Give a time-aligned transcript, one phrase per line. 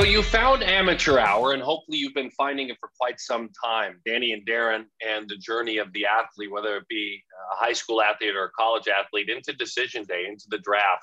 [0.00, 4.00] So you found Amateur Hour, and hopefully you've been finding it for quite some time.
[4.08, 8.00] Dani and Daron and the journey of the athlete, whether it be a high school
[8.00, 11.02] athlete or a college athlete, into decision day, into the draft,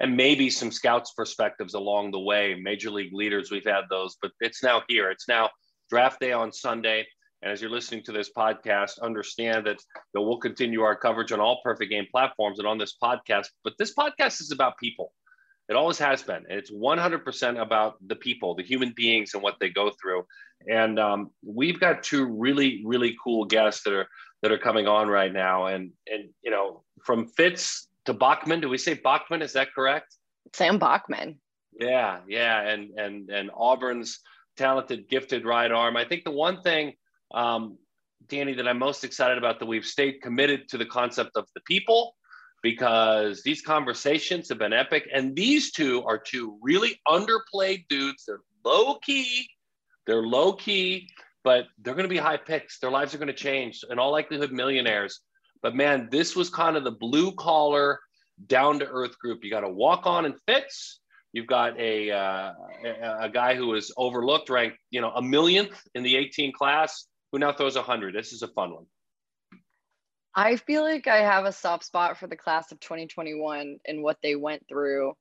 [0.00, 2.54] and maybe some scouts' perspectives along the way.
[2.54, 5.10] Major league leaders, we've had those, but it's now here.
[5.10, 5.48] It's now
[5.88, 7.06] draft day on Sunday.
[7.40, 9.78] And as you're listening to this podcast, understand that,
[10.14, 13.46] we'll continue our coverage on all perfect game platforms and on this podcast.
[13.64, 15.12] But this podcast is about people.
[15.68, 16.44] It always has been.
[16.48, 20.24] And it's 100% about the people, the human beings, and what they go through.
[20.70, 24.06] And um, we've got two really, really cool guests that are
[24.42, 25.66] that are coming on right now.
[25.66, 29.42] And and you know, from Fitts to Bachman, do we say Bachman?
[29.42, 30.16] Is that correct?
[30.52, 31.40] Sam Bachman.
[31.78, 34.20] Yeah, yeah, and and and Auburn's
[34.56, 35.96] talented, gifted right arm.
[35.96, 36.92] I think the one thing,
[37.34, 37.76] um,
[38.28, 41.60] Dani, that I'm most excited about that we've stayed committed to the concept of the
[41.62, 42.14] people
[42.64, 45.06] because these conversations have been epic.
[45.12, 48.24] And these two are two really underplayed dudes.
[48.26, 49.46] They're low key,
[50.06, 51.10] they're low key,
[51.44, 52.78] but they're going to be high picks.
[52.78, 55.20] Their lives are going to change, in all likelihood, millionaires.
[55.62, 58.00] But man, this was kind of the blue collar,
[58.46, 59.44] down to earth group.
[59.44, 61.00] You got a walk on and Fitts.
[61.34, 62.52] You've got a, uh,
[62.84, 67.06] a, a guy who was overlooked, ranked you know a millionth in the 18 class,
[67.30, 68.14] who now throws 100.
[68.14, 68.86] This is a fun one.
[70.36, 74.18] I feel like I have a soft spot for the class of 2021 and what
[74.22, 75.14] they went through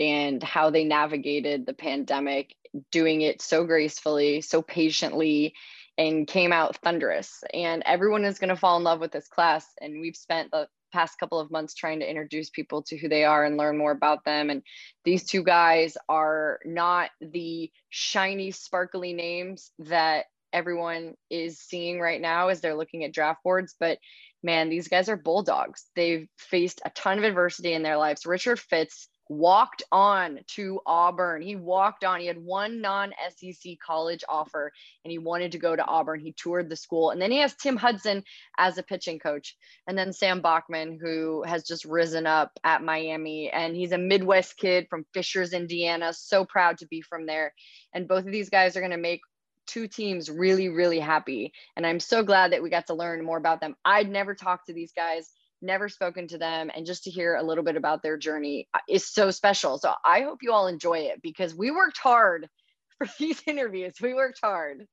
[0.00, 2.54] and how they navigated the pandemic,
[2.90, 5.54] doing it so gracefully, so patiently,
[5.96, 7.44] and came out thunderous.
[7.54, 9.66] And everyone is going to fall in love with this class.
[9.80, 13.24] And we've spent the past couple of months trying to introduce people to who they
[13.24, 14.50] are and learn more about them.
[14.50, 14.62] And
[15.04, 22.48] these two guys are not the shiny, sparkly names that everyone is seeing right now
[22.48, 23.98] as they're looking at draft boards, but
[24.46, 25.84] man, these guys are bulldogs.
[25.94, 28.24] They've faced a ton of adversity in their lives.
[28.24, 31.42] Richard Fitts walked on to Auburn.
[31.42, 32.20] He walked on.
[32.20, 34.72] He had one non SEC college offer
[35.04, 36.20] and he wanted to go to Auburn.
[36.20, 37.10] He toured the school.
[37.10, 38.22] And then he has Tim Hudson
[38.56, 39.56] as a pitching coach.
[39.88, 43.50] And then Sam Bachman, who has just risen up at Miami.
[43.50, 46.12] And he's a Midwest kid from Fishers, Indiana.
[46.12, 47.52] So proud to be from there.
[47.92, 49.20] And both of these guys are going to make
[49.66, 51.52] two teams really, really happy.
[51.76, 53.74] And I'm so glad that we got to learn more about them.
[53.84, 55.30] I'd never talked to these guys,
[55.62, 56.70] never spoken to them.
[56.74, 59.78] And just to hear a little bit about their journey uh, is so special.
[59.78, 62.48] So I hope you all enjoy it because we worked hard
[62.98, 63.94] for these interviews.
[64.00, 64.86] We worked hard.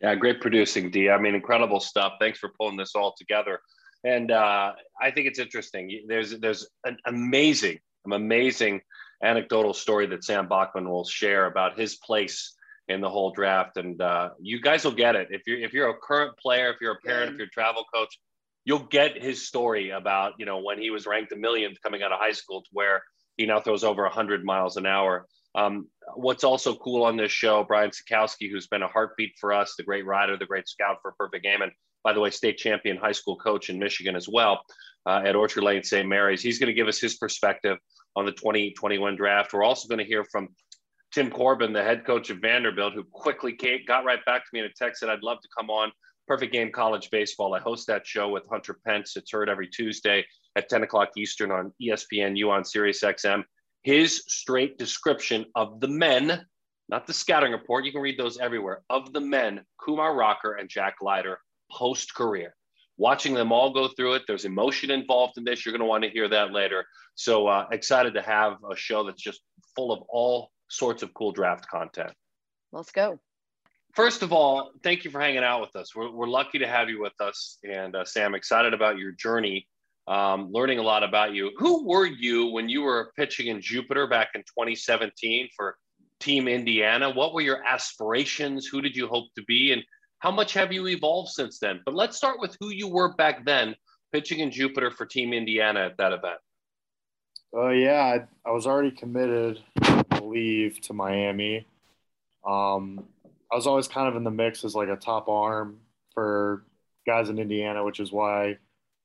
[0.00, 1.08] Yeah, great producing, D.
[1.08, 2.14] I mean, incredible stuff.
[2.20, 3.60] Thanks for pulling this all together.
[4.04, 6.04] And uh, I think it's interesting.
[6.06, 8.82] There's there's an amazing, an amazing
[9.22, 12.54] anecdotal story that Sam Bachman will share about his place
[12.88, 13.76] in the whole draft.
[13.76, 16.76] And uh, you guys will get it if you're if you're a current player, if
[16.80, 18.18] you're a parent, if you're a travel coach,
[18.64, 22.12] you'll get his story about you know when he was ranked a millionth coming out
[22.12, 23.02] of high school to where
[23.36, 25.26] he now throws over 100 miles an hour.
[25.56, 29.74] Um, what's also cool on this show, Brian Sakowski, who's been a heartbeat for us,
[29.76, 31.70] the great rider, the great scout for Perfect Game, and
[32.02, 34.62] by the way, state champion high school coach in Michigan as well
[35.06, 36.06] uh, at Orchard Lake St.
[36.06, 36.42] Mary's.
[36.42, 37.78] He's going to give us his perspective
[38.14, 39.52] on the 2021 draft.
[39.52, 40.48] We're also going to hear from
[41.14, 44.58] Tim Corbin, the head coach of Vanderbilt, who quickly came, got right back to me
[44.58, 45.92] in a text said, I'd love to come on
[46.26, 47.54] Perfect Game College Baseball.
[47.54, 49.16] I host that show with Hunter Pence.
[49.16, 50.26] It's heard every Tuesday
[50.56, 53.44] at 10 o'clock Eastern on ESPNU on Sirius XM.
[53.84, 56.44] His straight description of the men,
[56.88, 60.68] not the scouting report, you can read those everywhere, of the men, Kumar Rocker and
[60.68, 61.38] Jack Leiter,
[61.70, 62.56] post career.
[62.96, 65.64] Watching them all go through it, there's emotion involved in this.
[65.64, 66.84] You're going to want to hear that later.
[67.14, 69.42] So uh, excited to have a show that's just
[69.76, 72.12] full of all sorts of cool draft content.
[72.72, 73.20] Let's go.
[73.94, 75.94] First of all, thank you for hanging out with us.
[75.94, 77.58] We're, we're lucky to have you with us.
[77.62, 79.68] And uh, Sam, excited about your journey,
[80.08, 81.52] um, learning a lot about you.
[81.58, 85.76] Who were you when you were pitching in Jupiter back in 2017 for
[86.18, 87.10] Team Indiana?
[87.10, 88.66] What were your aspirations?
[88.66, 89.72] Who did you hope to be?
[89.72, 89.84] And
[90.18, 91.80] how much have you evolved since then?
[91.84, 93.76] But let's start with who you were back then,
[94.12, 96.38] pitching in Jupiter for Team Indiana at that event.
[97.56, 99.62] Uh, yeah, I, I was already committed
[100.24, 101.66] leave to Miami.
[102.46, 103.04] Um,
[103.50, 105.78] I was always kind of in the mix as like a top arm
[106.12, 106.64] for
[107.06, 108.58] guys in Indiana, which is why I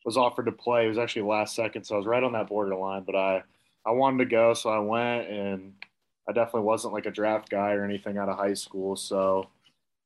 [0.05, 0.85] was offered to play.
[0.85, 3.03] It was actually last second, so I was right on that borderline.
[3.03, 3.43] But I,
[3.85, 5.73] I wanted to go, so I went, and
[6.27, 8.95] I definitely wasn't like a draft guy or anything out of high school.
[8.95, 9.49] So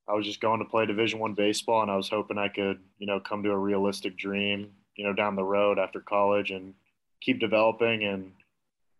[0.07, 2.79] I was just going to play Division One baseball, and I was hoping I could,
[2.97, 6.73] you know, come to a realistic dream, you know, down the road after college and
[7.21, 8.33] keep developing and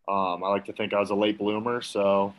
[0.08, 2.34] um, I like to think I was a late bloomer, so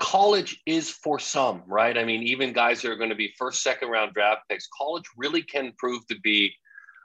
[0.00, 1.96] college is for some, right?
[1.96, 5.04] I mean, even guys that are going to be first, second round draft picks, college
[5.16, 6.52] really can prove to be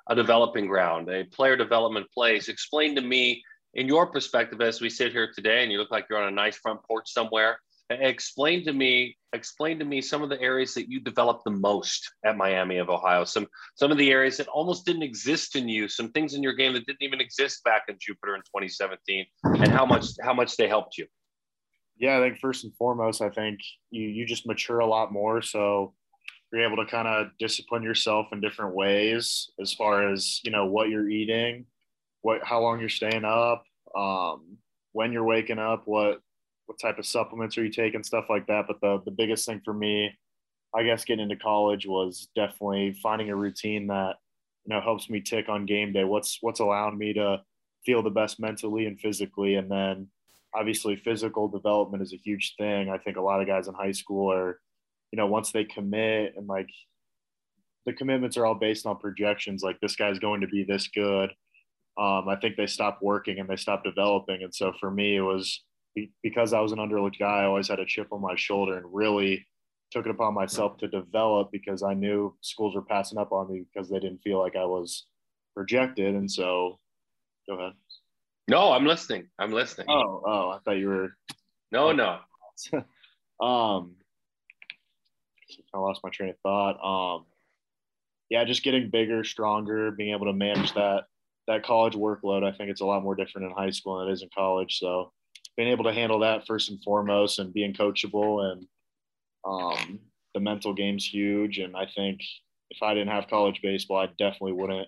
[0.09, 2.47] a developing ground, a player development place.
[2.47, 6.05] Explain to me in your perspective, as we sit here today, and you look like
[6.09, 7.59] you're on a nice front porch somewhere,
[7.89, 12.11] explain to me explain to me some of the areas that you developed the most
[12.25, 13.23] at Miami of Ohio.
[13.25, 15.87] Some some of the areas that almost didn't exist in you.
[15.87, 19.67] Some things in your game that didn't even exist back in Jupiter in 2017, and
[19.67, 21.05] how much how much they helped you.
[21.97, 23.59] Yeah, I think first and foremost, I think
[23.91, 25.41] you you just mature a lot more.
[25.41, 25.93] So
[26.51, 30.65] you're able to kind of discipline yourself in different ways as far as you know
[30.65, 31.65] what you're eating,
[32.21, 33.63] what how long you're staying up,
[33.95, 34.57] um,
[34.93, 36.21] when you're waking up, what
[36.65, 38.65] what type of supplements are you taking, stuff like that.
[38.67, 40.11] But the the biggest thing for me,
[40.73, 44.15] I guess, getting into college was definitely finding a routine that
[44.65, 46.03] you know helps me tick on game day.
[46.03, 47.41] What's what's allowing me to
[47.85, 50.07] feel the best mentally and physically, and then
[50.55, 52.89] obviously physical development is a huge thing.
[52.89, 54.59] I think a lot of guys in high school are,
[55.11, 56.69] you know, once they commit and like
[57.85, 61.29] the commitments are all based on projections, like this guy's going to be this good.
[61.97, 64.43] Um, I think they stop working and they stop developing.
[64.43, 65.63] And so for me, it was
[66.23, 68.85] because I was an underlooked guy, I always had a chip on my shoulder and
[68.91, 69.45] really
[69.91, 73.65] took it upon myself to develop because I knew schools were passing up on me
[73.73, 75.05] because they didn't feel like I was
[75.53, 76.15] projected.
[76.15, 76.79] And so,
[77.47, 77.73] go ahead.
[78.47, 79.27] No, I'm listening.
[79.39, 79.87] I'm listening.
[79.89, 81.15] Oh, oh, I thought you were.
[81.71, 82.19] No, no.
[83.45, 83.95] um,
[85.73, 86.77] I lost my train of thought.
[86.83, 87.25] Um,
[88.29, 91.03] yeah, just getting bigger, stronger, being able to manage that
[91.47, 92.43] that college workload.
[92.43, 94.79] I think it's a lot more different in high school than it is in college.
[94.79, 95.11] So
[95.57, 98.67] being able to handle that first and foremost and being coachable and
[99.45, 99.99] um,
[100.33, 101.59] the mental game's huge.
[101.59, 102.21] And I think
[102.69, 104.87] if I didn't have college baseball, I definitely wouldn't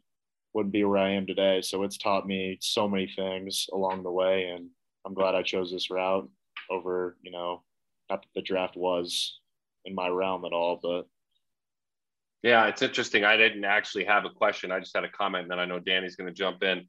[0.53, 1.61] wouldn't be where I am today.
[1.61, 4.69] So it's taught me so many things along the way, and
[5.05, 6.27] I'm glad I chose this route
[6.71, 7.63] over, you know,
[8.09, 9.39] not that the draft was
[9.85, 11.05] in my realm at all, but
[12.43, 13.23] yeah, it's interesting.
[13.23, 14.71] I didn't actually have a question.
[14.71, 16.87] I just had a comment, and then I know Dani's going to jump in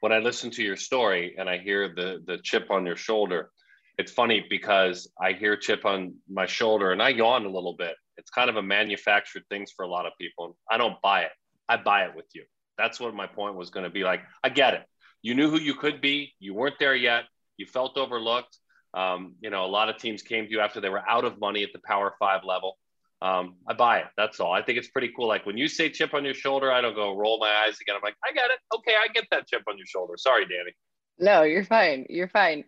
[0.00, 3.50] when I listen to your story and I hear the the chip on your shoulder,
[3.96, 7.94] it's funny because I hear chip on my shoulder and I yawn a little bit.
[8.16, 10.56] It's kind of a manufactured things for a lot of people.
[10.70, 11.32] I don't buy it.
[11.68, 12.44] I buy it with you.
[12.76, 14.22] That's what my point was going to be like.
[14.42, 14.84] I get it.
[15.22, 16.32] You knew who you could be.
[16.38, 17.24] You weren't there yet.
[17.56, 18.56] You felt overlooked.
[18.94, 21.38] Um, you know, a lot of teams came to you after they were out of
[21.40, 22.78] money at the Power Five level
[23.20, 24.06] um, I buy it.
[24.16, 24.52] That's all.
[24.52, 25.26] I think it's pretty cool.
[25.26, 27.96] Like when you say chip on your shoulder, I don't go roll my eyes again.
[27.96, 28.58] I'm like, I got it.
[28.74, 30.14] Okay, I get that chip on your shoulder.
[30.16, 30.72] Sorry, Dani.
[31.18, 32.06] No, you're fine.
[32.08, 32.64] You're fine.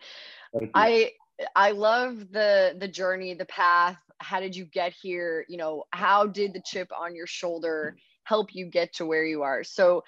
[0.52, 0.70] You.
[0.74, 1.12] I
[1.54, 3.96] I love the the journey, the path.
[4.18, 5.44] How did you get here?
[5.48, 9.42] You know, how did the chip on your shoulder help you get to where you
[9.42, 9.62] are?
[9.62, 10.02] So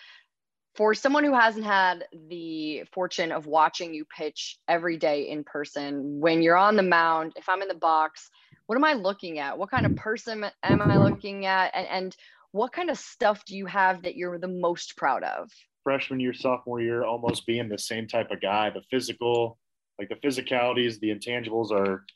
[0.75, 6.19] for someone who hasn't had the fortune of watching you pitch every day in person,
[6.19, 8.31] when you're on the mound, if I'm in the box,
[8.73, 9.59] what am I looking at?
[9.59, 11.73] What kind of person am I looking at?
[11.75, 12.17] And, and
[12.53, 15.51] what kind of stuff do you have that you're the most proud of?
[15.85, 18.71] Freshman year, sophomore year, almost being the same type of guy.
[18.71, 19.59] The physical,
[19.99, 22.07] like the physicalities, the intangibles are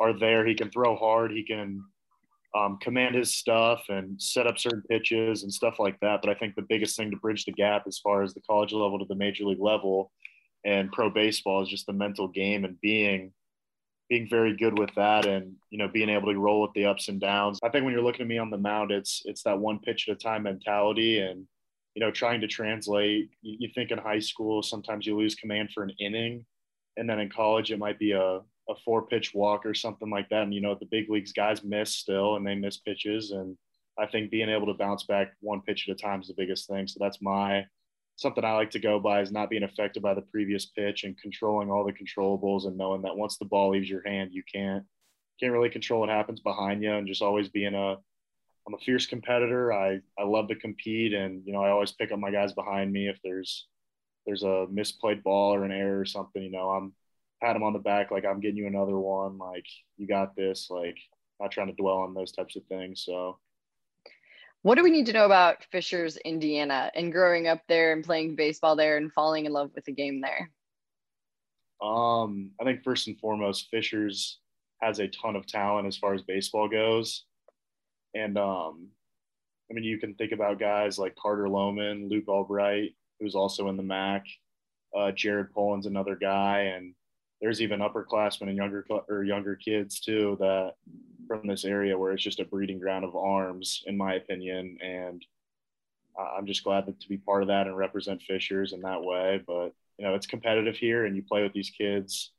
[0.00, 0.46] are there.
[0.46, 1.30] He can throw hard.
[1.30, 1.84] He can
[2.56, 6.22] um, command his stuff and set up certain pitches and stuff like that.
[6.22, 8.72] But I think the biggest thing to bridge the gap as far as the college
[8.72, 10.10] level to the major league level
[10.64, 13.30] and pro baseball is just the mental game and being
[14.08, 17.08] being very good with that and you know being able to roll with the ups
[17.08, 17.58] and downs.
[17.62, 20.08] I think when you're looking at me on the mound, it's it's that one pitch
[20.08, 21.46] at a time mentality and
[21.94, 23.30] you know trying to translate.
[23.42, 26.44] You, you think in high school sometimes you lose command for an inning,
[26.96, 28.40] and then in college it might be a
[28.70, 30.42] a four pitch walk or something like that.
[30.42, 33.56] And you know the big leagues guys miss still and they miss pitches and
[33.98, 36.68] I think being able to bounce back one pitch at a time is the biggest
[36.68, 36.86] thing.
[36.86, 37.66] So that's my
[38.18, 41.16] something I like to go by is not being affected by the previous pitch and
[41.16, 44.84] controlling all the controllables and knowing that once the ball leaves your hand, you can't
[45.38, 47.96] can't really control what happens behind you and just always being a
[48.66, 49.72] I'm a fierce competitor.
[49.72, 52.92] I I love to compete and you know I always pick up my guys behind
[52.92, 53.68] me if there's
[54.26, 56.42] there's a misplayed ball or an error or something.
[56.42, 56.92] You know I'm
[57.40, 59.38] pat them on the back like I'm getting you another one.
[59.38, 60.68] Like you got this.
[60.70, 60.98] Like
[61.40, 63.04] not trying to dwell on those types of things.
[63.04, 63.38] So
[64.62, 68.36] what do we need to know about Fishers, Indiana, and growing up there and playing
[68.36, 70.50] baseball there and falling in love with the game there?
[71.80, 74.40] Um, I think first and foremost, Fishers
[74.82, 77.24] has a ton of talent as far as baseball goes,
[78.14, 78.88] and um,
[79.70, 83.76] I mean, you can think about guys like Carter Lohman, Luke Albright, who's also in
[83.76, 84.24] the MAC.
[84.96, 86.94] Uh, Jared Poland's another guy, and
[87.40, 90.72] there's even upperclassmen and younger or younger kids too that
[91.28, 94.78] from this area where it's just a breeding ground of arms, in my opinion.
[94.82, 95.24] And
[96.18, 99.42] I'm just glad to be part of that and represent Fishers in that way.
[99.46, 102.32] But you know, it's competitive here, and you play with these kids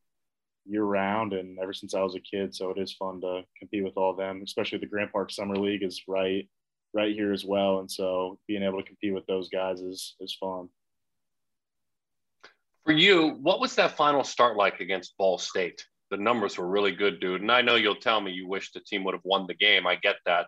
[0.65, 1.34] year round.
[1.34, 4.12] And ever since I was a kid, so it is fun to compete with all
[4.12, 4.41] of them.
[4.43, 6.48] Especially the Grand Park Summer League is right
[6.93, 10.36] right here as well, and so being able to compete with those guys is is
[10.39, 10.69] fun.
[12.86, 15.86] For you, what was that final start like against Ball State?
[16.12, 17.42] The numbers were really good, dude.
[17.42, 19.86] And I know you'll tell me you wish the team would have won the game.
[19.86, 20.48] I get that.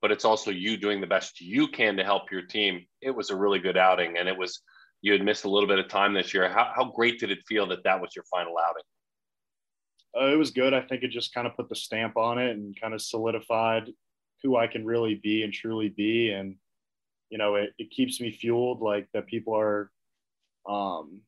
[0.00, 2.86] But it's also you doing the best you can to help your team.
[3.00, 4.16] It was a really good outing.
[4.18, 4.60] And it was,
[5.02, 6.48] you had missed a little bit of time this year.
[6.48, 8.82] How, how great did it feel that that was your final outing?
[10.16, 10.72] Uh, it was good.
[10.72, 13.90] I think it just kind of put the stamp on it and kind of solidified
[14.42, 16.30] who I can really be and truly be.
[16.30, 16.56] And,
[17.30, 19.90] you know, it, it keeps me fueled like that people are,
[20.68, 21.20] um,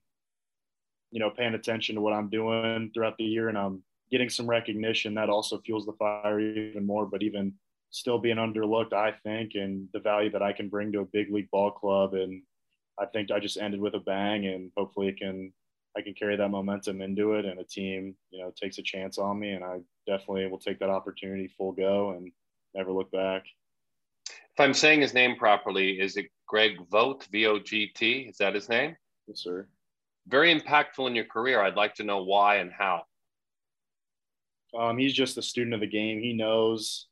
[1.11, 4.49] you know, paying attention to what I'm doing throughout the year and I'm getting some
[4.49, 7.07] recognition that also fuels the fire even more.
[7.07, 7.55] But even
[7.91, 11.33] still being underlooked, I think, and the value that I can bring to a big
[11.33, 12.15] league ball club.
[12.15, 12.43] And
[12.99, 15.53] I think I just ended with a bang and hopefully it can,
[15.97, 19.19] I can carry that momentum into it and a team, you know, takes a chance
[19.19, 19.53] on me.
[19.53, 22.31] And I definitely will take that opportunity full go and
[22.75, 23.45] never look back.
[24.29, 28.21] If I'm saying his name properly, is it Greg Vogt, V O G T?
[28.21, 28.97] Is that his name?
[29.27, 29.69] Yes, sir
[30.29, 31.63] very impactful in your career.
[31.63, 33.03] I'd like to know why and how.
[34.79, 36.21] Um, he's just a student of the game.
[36.21, 37.07] He knows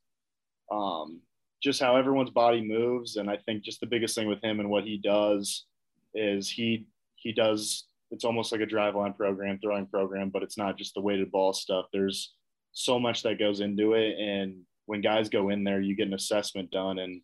[0.71, 1.21] um,
[1.63, 4.69] just how everyone's body moves, and I think just the biggest thing with him and
[4.69, 5.65] what he does
[6.13, 7.85] is he he does.
[8.11, 11.31] It's almost like a drive driveline program, throwing program, but it's not just the weighted
[11.31, 11.85] ball stuff.
[11.91, 12.33] There's
[12.71, 16.13] so much that goes into it, and when guys go in there, you get an
[16.13, 17.21] assessment done, and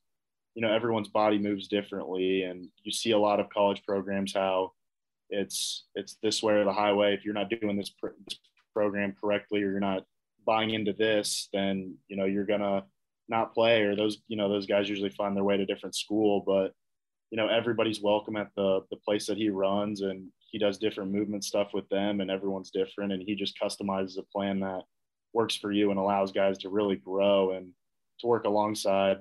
[0.56, 4.72] you know everyone's body moves differently, and you see a lot of college programs how
[5.32, 7.14] it's it's this way or the highway.
[7.14, 8.40] If you're not doing this, pr- this
[8.74, 10.04] program correctly or you're not
[10.46, 12.84] buying into this, then you know you're gonna
[13.30, 13.82] not play.
[13.82, 16.44] Or those you know those guys usually find their way to different school.
[16.46, 16.74] But
[17.32, 21.12] you know everybody's welcome at the the place that he runs, and he does different
[21.12, 24.82] movement stuff with them, and everyone's different, and he just customizes a plan that
[25.34, 27.70] works for you and allows guys to really grow and
[28.20, 29.18] to work alongside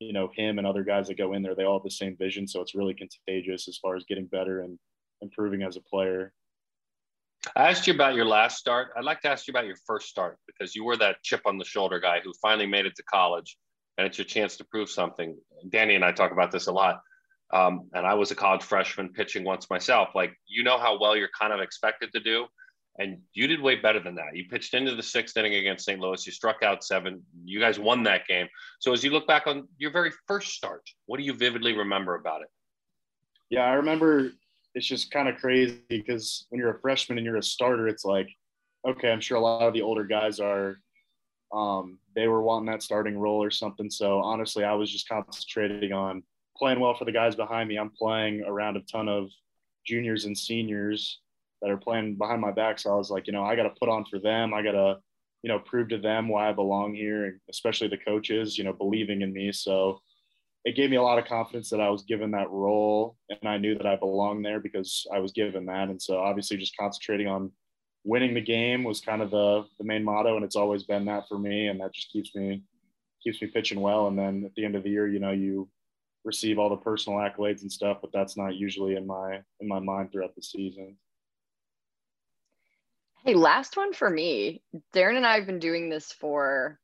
[0.00, 2.16] you know him and other guys that go in there they all have the same
[2.16, 4.78] vision so it's really contagious as far as getting better and
[5.22, 6.32] improving as a player.
[7.56, 8.90] I asked you about your last start.
[8.96, 11.58] I'd like to ask you about your first start because you were that chip on
[11.58, 13.56] the shoulder guy who finally made it to college,
[13.98, 15.36] and it's your chance to prove something.
[15.68, 17.00] Dani and I talk about this a lot.
[17.52, 20.10] Um, and I was a college freshman pitching once myself.
[20.14, 22.46] Like, you know how well you're kind of expected to do.
[22.98, 24.34] And you did way better than that.
[24.36, 25.98] You pitched into the sixth inning against St.
[25.98, 26.24] Louis.
[26.26, 27.22] You struck out seven.
[27.44, 28.48] You guys won that game.
[28.80, 32.14] So, as you look back on your very first start, what do you vividly remember
[32.16, 32.48] about it?
[33.48, 34.32] Yeah, I remember
[34.74, 38.04] it's just kind of crazy because when you're a freshman and you're a starter, it's
[38.04, 38.28] like,
[38.86, 40.78] okay, I'm sure a lot of the older guys are,
[41.52, 43.90] um, they were wanting that starting role or something.
[43.90, 46.22] So honestly, I was just concentrating on
[46.56, 47.76] playing well for the guys behind me.
[47.76, 49.30] I'm playing around a ton of
[49.86, 51.20] juniors and seniors
[51.60, 52.78] that are playing behind my back.
[52.78, 54.54] So I was like, you know, I got to put on for them.
[54.54, 54.98] I got to,
[55.42, 59.22] you know, prove to them why I belong here, especially the coaches, you know, believing
[59.22, 59.52] in me.
[59.52, 60.00] So
[60.64, 63.58] it gave me a lot of confidence that I was given that role and I
[63.58, 65.88] knew that I belonged there because I was given that.
[65.88, 67.50] And so obviously just concentrating on
[68.04, 71.28] winning the game was kind of the the main motto and it's always been that
[71.28, 72.62] for me and that just keeps me
[73.22, 74.06] keeps me pitching well.
[74.06, 75.68] And then at the end of the year you know you
[76.24, 79.80] receive all the personal accolades and stuff but that's not usually in my in my
[79.80, 80.96] mind throughout the season.
[83.24, 84.62] Hey last one for me.
[84.94, 86.78] Daron and i have been doing this for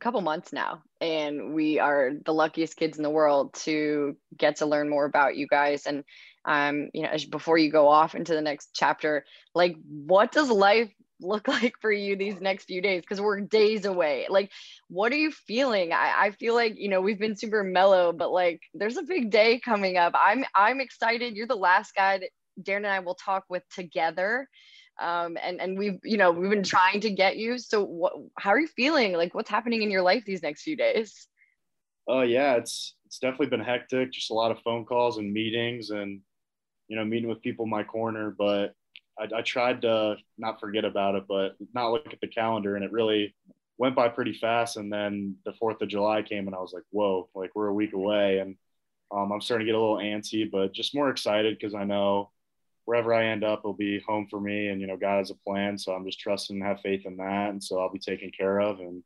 [0.00, 4.66] couple months now and we are the luckiest kids in the world to get to
[4.66, 5.86] learn more about you guys.
[5.86, 6.04] And
[6.46, 10.90] um you know before you go off into the next chapter like what does life
[11.20, 13.02] look like for you these next few days?
[13.02, 14.26] Because we're days away.
[14.28, 14.50] Like
[14.88, 15.92] what are you feeling?
[15.92, 19.30] I, I feel like you know we've been super mellow but like there's a big
[19.30, 20.14] day coming up.
[20.16, 21.36] I'm i'm excited.
[21.36, 22.30] You're the last guy that
[22.62, 24.46] daron and i will talk with together
[25.00, 27.58] um, and and we've you know we've been trying to get you.
[27.58, 29.12] So what how are you feeling?
[29.12, 31.28] Like what's happening in your life these next few days?
[32.08, 35.32] Oh uh, yeah it's it's definitely been hectic just a lot of phone calls and
[35.32, 36.20] meetings and
[36.88, 38.74] you know meeting with people in my corner but
[39.18, 42.84] I, I tried to not forget about it but not look at the calendar and
[42.84, 43.34] it really
[43.78, 44.76] went by pretty fast.
[44.76, 47.74] And then the fourth of july came and i was like whoa like we're a
[47.74, 48.38] week away.
[48.38, 48.56] And
[49.12, 52.30] um, i'm starting to get a little antsy but just more excited because i know
[52.90, 54.66] wherever I end up, it'll be home for me.
[54.66, 55.78] And, you know, God has a plan.
[55.78, 57.50] So I'm just trusting and have faith in that.
[57.50, 59.04] And so I'll be taken care of and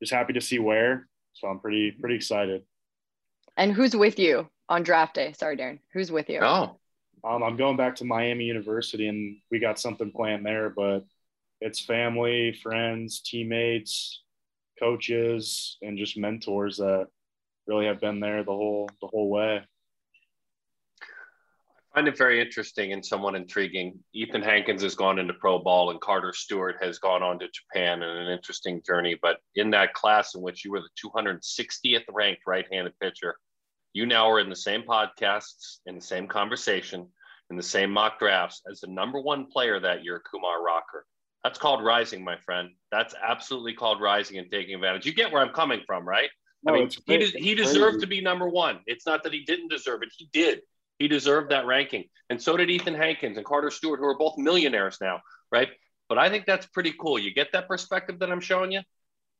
[0.00, 1.06] just happy to see where.
[1.34, 2.62] So I'm pretty, pretty excited.
[3.58, 5.34] And who's with you on draft day?
[5.36, 5.80] Sorry, Daron.
[5.92, 6.38] Who's with you?
[6.40, 6.78] Oh,
[7.24, 11.04] um, I'm going back to Miami University and we got something planned there, but
[11.60, 14.22] it's family, friends, teammates,
[14.80, 17.08] coaches, and just mentors that
[17.66, 19.62] really have been there the whole, the whole way
[21.96, 23.98] find it very interesting and somewhat intriguing.
[24.12, 28.02] Ethan Hankins has gone into pro ball, and Carter Stewart has gone on to Japan
[28.02, 29.18] in an interesting journey.
[29.20, 33.36] But in that class in which you were the 260th ranked right-handed pitcher,
[33.94, 37.08] you now are in the same podcasts, in the same conversation.
[37.48, 41.06] in the same mock drafts as the number one player that year, Kumar Rocker.
[41.44, 42.70] That's called rising, my friend.
[42.90, 45.06] That's absolutely called rising and taking advantage.
[45.06, 46.28] You get where I'm coming from, right?
[46.64, 48.80] No, I mean, he, de- he deserved to be number one.
[48.86, 50.08] It's not that he didn't deserve it.
[50.18, 50.60] He did.
[50.98, 52.04] He deserved that ranking.
[52.30, 55.20] And so did Ethan Hankins and Carter Stewart, who are both millionaires now,
[55.52, 55.68] right?
[56.08, 57.18] But I think that's pretty cool.
[57.18, 58.80] You get that perspective that I'm showing you?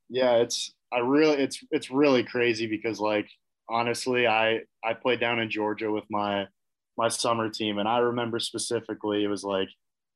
[0.08, 3.28] Yeah, it's I really it's it's really crazy because like
[3.68, 6.46] honestly, I I played down in Georgia with my
[6.96, 9.68] my summer team and I remember specifically it was like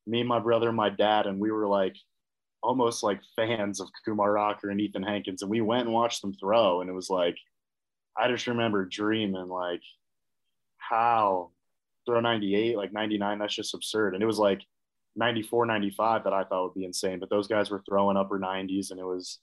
[0.06, 1.94] me, my brother, my dad, and we were like
[2.62, 5.42] almost like fans of Kumar Rocker and Ethan Hankins.
[5.42, 6.80] And we went and watched them throw.
[6.80, 7.37] And it was like,
[8.16, 9.80] I just remember dreaming like
[10.90, 11.50] how
[12.04, 14.14] throw 98, like 99, that's just absurd.
[14.14, 14.62] And it was like
[15.16, 17.20] 94, 95 that I thought would be insane.
[17.20, 18.90] But those guys were throwing upper 90s.
[18.90, 19.38] And it was,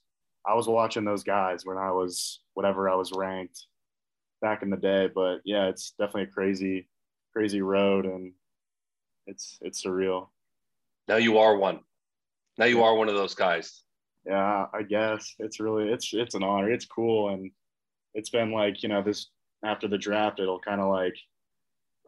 [0.46, 3.66] I was watching those guys when I was whatever I was ranked
[4.42, 5.08] back in the day.
[5.12, 6.88] But yeah, it's definitely a crazy,
[7.32, 8.04] crazy road.
[8.04, 8.32] And
[9.26, 10.28] it's, it's surreal.
[11.08, 11.80] Now you are one.
[12.58, 13.82] Now you are one of those guys.
[14.26, 16.70] Yeah, I guess it's really it's it's an honor.
[16.70, 17.50] It's cool, and
[18.12, 19.28] it's been like you know this
[19.64, 21.14] after the draft, it'll kind of like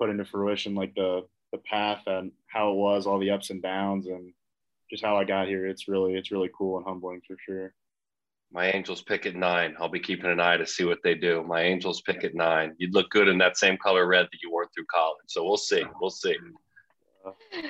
[0.00, 3.62] put into fruition like the the path and how it was, all the ups and
[3.62, 4.32] downs, and
[4.88, 5.66] just how I got here.
[5.66, 7.74] It's really it's really cool and humbling for sure.
[8.52, 9.76] My Angels pick at nine.
[9.78, 11.44] I'll be keeping an eye to see what they do.
[11.44, 12.74] My Angels pick at nine.
[12.78, 15.26] You'd look good in that same color red that you wore through college.
[15.28, 15.84] So we'll see.
[16.00, 16.34] We'll see.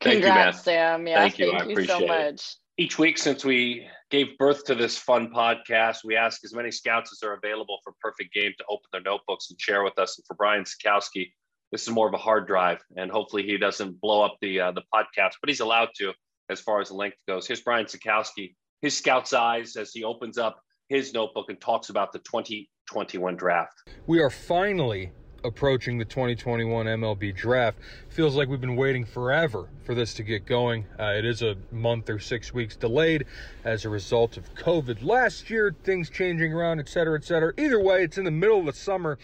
[0.00, 1.06] Thank Congrats, you, Sam.
[1.06, 1.50] Yeah, thank you.
[1.50, 2.56] Thank I appreciate so much.
[2.78, 2.82] It.
[2.84, 7.12] Each week since we gave birth to this fun podcast, we ask as many scouts
[7.12, 10.16] as are available for Perfect Game to open their notebooks and share with us.
[10.16, 11.32] And for Brian Sakowski,
[11.70, 14.72] this is more of a hard drive, and hopefully he doesn't blow up the uh,
[14.72, 16.12] the podcast, but he's allowed to
[16.48, 17.46] as far as the length goes.
[17.46, 22.12] Here's Brian Sakowski, his scout's eyes as he opens up his notebook and talks about
[22.12, 23.74] the 2021 draft.
[24.06, 25.12] We are finally
[25.44, 27.78] approaching the 2021 MLB draft.
[28.08, 30.84] Feels like we've been waiting forever for this to get going.
[30.98, 33.24] Uh, it is a month or six weeks delayed
[33.64, 37.52] as a result of COVID last year, things changing around, et cetera, et cetera.
[37.56, 39.18] Either way, it's in the middle of the summer,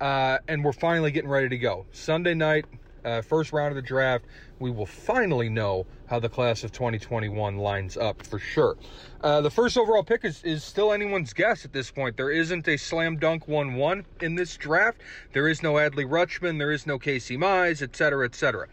[0.00, 1.86] uh, and we're finally getting ready to go.
[1.92, 2.66] Sunday night,
[3.04, 4.24] uh, first round of the draft,
[4.58, 8.76] we will finally know how the class of 2021 lines up for sure.
[9.22, 12.16] Uh, the first overall pick is, is still anyone's guess at this point.
[12.16, 15.00] There isn't a slam dunk 1 1 in this draft.
[15.32, 16.58] There is no Adley Rutschman.
[16.58, 18.66] There is no Casey Mize, et cetera, et cetera.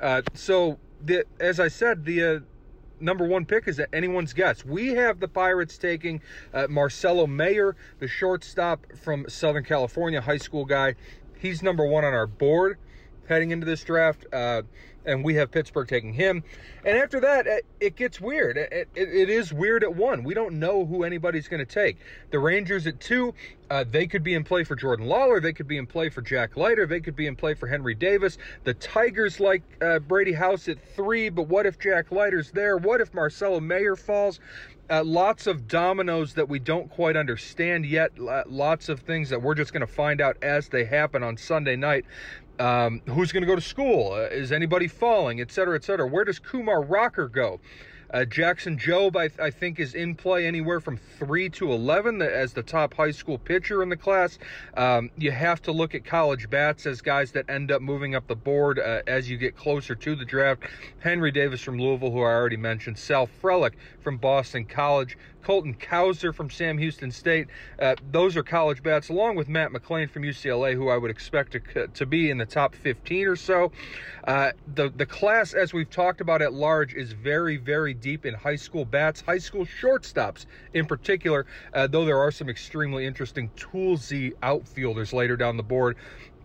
[0.00, 2.44] Uh, so, the, as I said, the.
[3.04, 4.64] Number one pick is anyone's guess.
[4.64, 6.22] We have the Pirates taking
[6.54, 10.94] uh, Marcelo Mayer, the shortstop from Southern California, high school guy.
[11.38, 12.78] He's number one on our board
[13.28, 14.26] heading into this draft.
[14.32, 14.62] Uh,
[15.06, 16.42] and we have Pittsburgh taking him.
[16.84, 17.46] And after that,
[17.80, 18.56] it gets weird.
[18.56, 20.24] It, it, it is weird at one.
[20.24, 21.98] We don't know who anybody's going to take.
[22.30, 23.34] The Rangers at two,
[23.70, 25.42] uh, they could be in play for Jordan Lawlar.
[25.42, 26.86] They could be in play for Jack Leiter.
[26.86, 28.38] They could be in play for Henry Davis.
[28.64, 32.76] The Tigers like uh, Brady House at three, but what if Jack Leiter's there?
[32.76, 34.40] What if Marcelo Mayer falls?
[34.90, 38.10] Uh, lots of dominoes that we don't quite understand yet.
[38.18, 41.74] Lots of things that we're just going to find out as they happen on Sunday
[41.74, 42.04] night.
[42.58, 44.12] Um, who's going to go to school?
[44.12, 46.06] Uh, is anybody falling, et cetera, et cetera?
[46.06, 47.60] Where does Kumar Rocker go?
[48.14, 52.52] Uh, Jackson Jobe, I, I, think, is in play anywhere from 3 to 11 as
[52.52, 54.38] the top high school pitcher in the class.
[54.76, 58.28] Um, you have to look at college bats as guys that end up moving up
[58.28, 60.62] the board uh, as you get closer to the draft.
[61.00, 66.34] Henry Davis from Louisville, who I already mentioned, Sal Frelick from Boston College, Colton Cowser
[66.34, 67.48] from Sam Houston State.
[67.78, 71.52] Uh, those are college bats, along with Matt McLain from UCLA, who I would expect
[71.52, 73.70] to, to be in the top 15 or so.
[74.26, 78.32] Uh, the, the class, as we've talked about at large, is very, very deep in
[78.32, 83.50] high school bats, high school shortstops in particular, uh, though there are some extremely interesting
[83.50, 85.96] toolsy outfielders later down the board.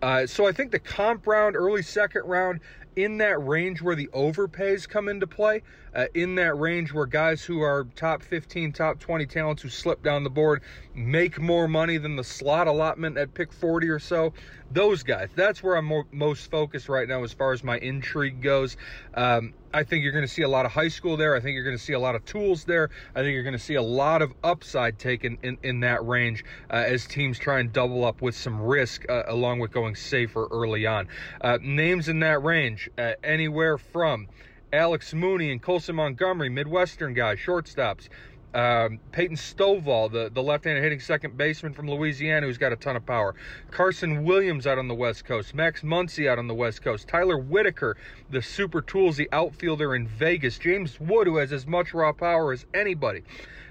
[0.02, 2.60] Uh, so I think the comp round, early second round,
[2.96, 5.62] in that range where the overpays come into play,
[5.94, 10.02] uh, in that range where guys who are top 15, top 20 talents who slip
[10.02, 10.62] down the board
[10.94, 14.32] make more money than the slot allotment at pick 40 or so.
[14.72, 18.40] Those guys, that's where I'm more, most focused right now as far as my intrigue
[18.40, 18.76] goes.
[19.14, 21.34] Um, I think you're going to see a lot of high school there.
[21.34, 22.90] I think you're going to see a lot of tools there.
[23.14, 26.44] I think you're going to see a lot of upside taken in, in that range
[26.70, 30.46] uh, as teams try and double up with some risk uh, along with going safer
[30.50, 31.08] early on.
[31.40, 34.28] Uh, names in that range, uh, anywhere from
[34.72, 38.08] Alex Mooney and Colson Montgomery, Midwestern guys, shortstops.
[38.52, 42.96] Um, Peyton Stovall, the, the left-handed hitting second baseman from Louisiana, who's got a ton
[42.96, 43.36] of power.
[43.70, 45.54] Carson Williams out on the West Coast.
[45.54, 47.06] Max Muncy out on the West Coast.
[47.06, 47.96] Tyler Whitaker,
[48.30, 50.58] the super toolsy outfielder in Vegas.
[50.58, 53.22] James Wood, who has as much raw power as anybody.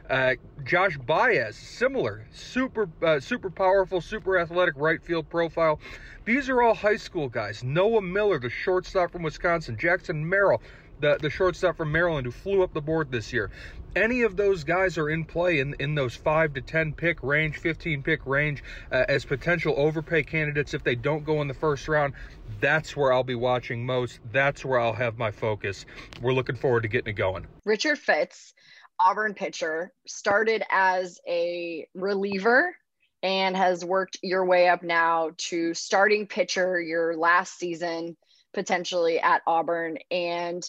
[0.09, 0.33] Uh,
[0.63, 5.79] Josh Baez, similar, super, uh, super powerful, super athletic right field profile.
[6.25, 7.63] These are all high school guys.
[7.63, 9.77] Noah Miller, the shortstop from Wisconsin.
[9.77, 10.62] Jackson Merrill,
[10.99, 13.49] the, the shortstop from Maryland, who flew up the board this year.
[13.95, 17.57] Any of those guys are in play in, in those 5 to 10 pick range,
[17.57, 21.88] 15 pick range uh, as potential overpay candidates if they don't go in the first
[21.88, 22.13] round.
[22.59, 24.19] That's where I'll be watching most.
[24.31, 25.85] That's where I'll have my focus.
[26.21, 27.47] We're looking forward to getting it going.
[27.65, 28.53] Richard Fitts,
[29.03, 32.75] Auburn pitcher, started as a reliever
[33.23, 38.15] and has worked your way up now to starting pitcher your last season
[38.53, 39.97] potentially at Auburn.
[40.12, 40.67] And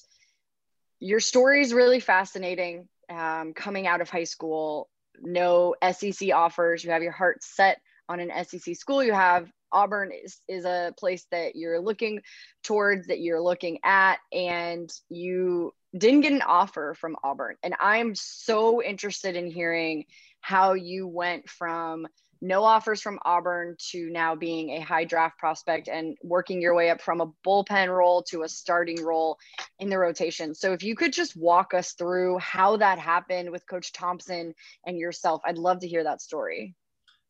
[1.00, 4.88] your story is really fascinating um, coming out of high school.
[5.20, 6.84] No SEC offers.
[6.84, 9.02] You have your heart set on an SEC school.
[9.02, 12.20] You have Auburn is, is a place that you're looking
[12.62, 17.56] towards, that you're looking at, and you didn't get an offer from Auburn.
[17.62, 20.04] And I'm so interested in hearing
[20.40, 22.06] how you went from
[22.40, 26.90] no offers from Auburn to now being a high draft prospect and working your way
[26.90, 29.38] up from a bullpen role to a starting role
[29.78, 30.54] in the rotation.
[30.54, 34.54] So if you could just walk us through how that happened with Coach Thompson
[34.86, 36.74] and yourself, I'd love to hear that story.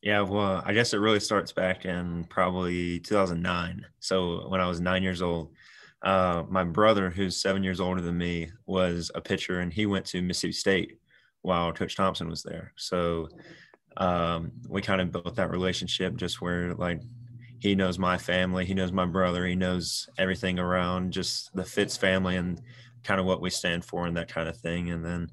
[0.03, 3.85] Yeah, well, I guess it really starts back in probably 2009.
[3.99, 5.53] So when I was nine years old,
[6.03, 10.07] uh, my brother, who's seven years older than me, was a pitcher, and he went
[10.07, 10.99] to Mississippi State
[11.43, 12.73] while Coach Thompson was there.
[12.77, 13.29] So
[13.97, 17.01] um, we kind of built that relationship, just where like
[17.59, 21.97] he knows my family, he knows my brother, he knows everything around just the Fitts
[21.97, 22.61] family and
[23.05, 24.91] kind of what we stand for and that kind of thing.
[24.91, 25.31] And then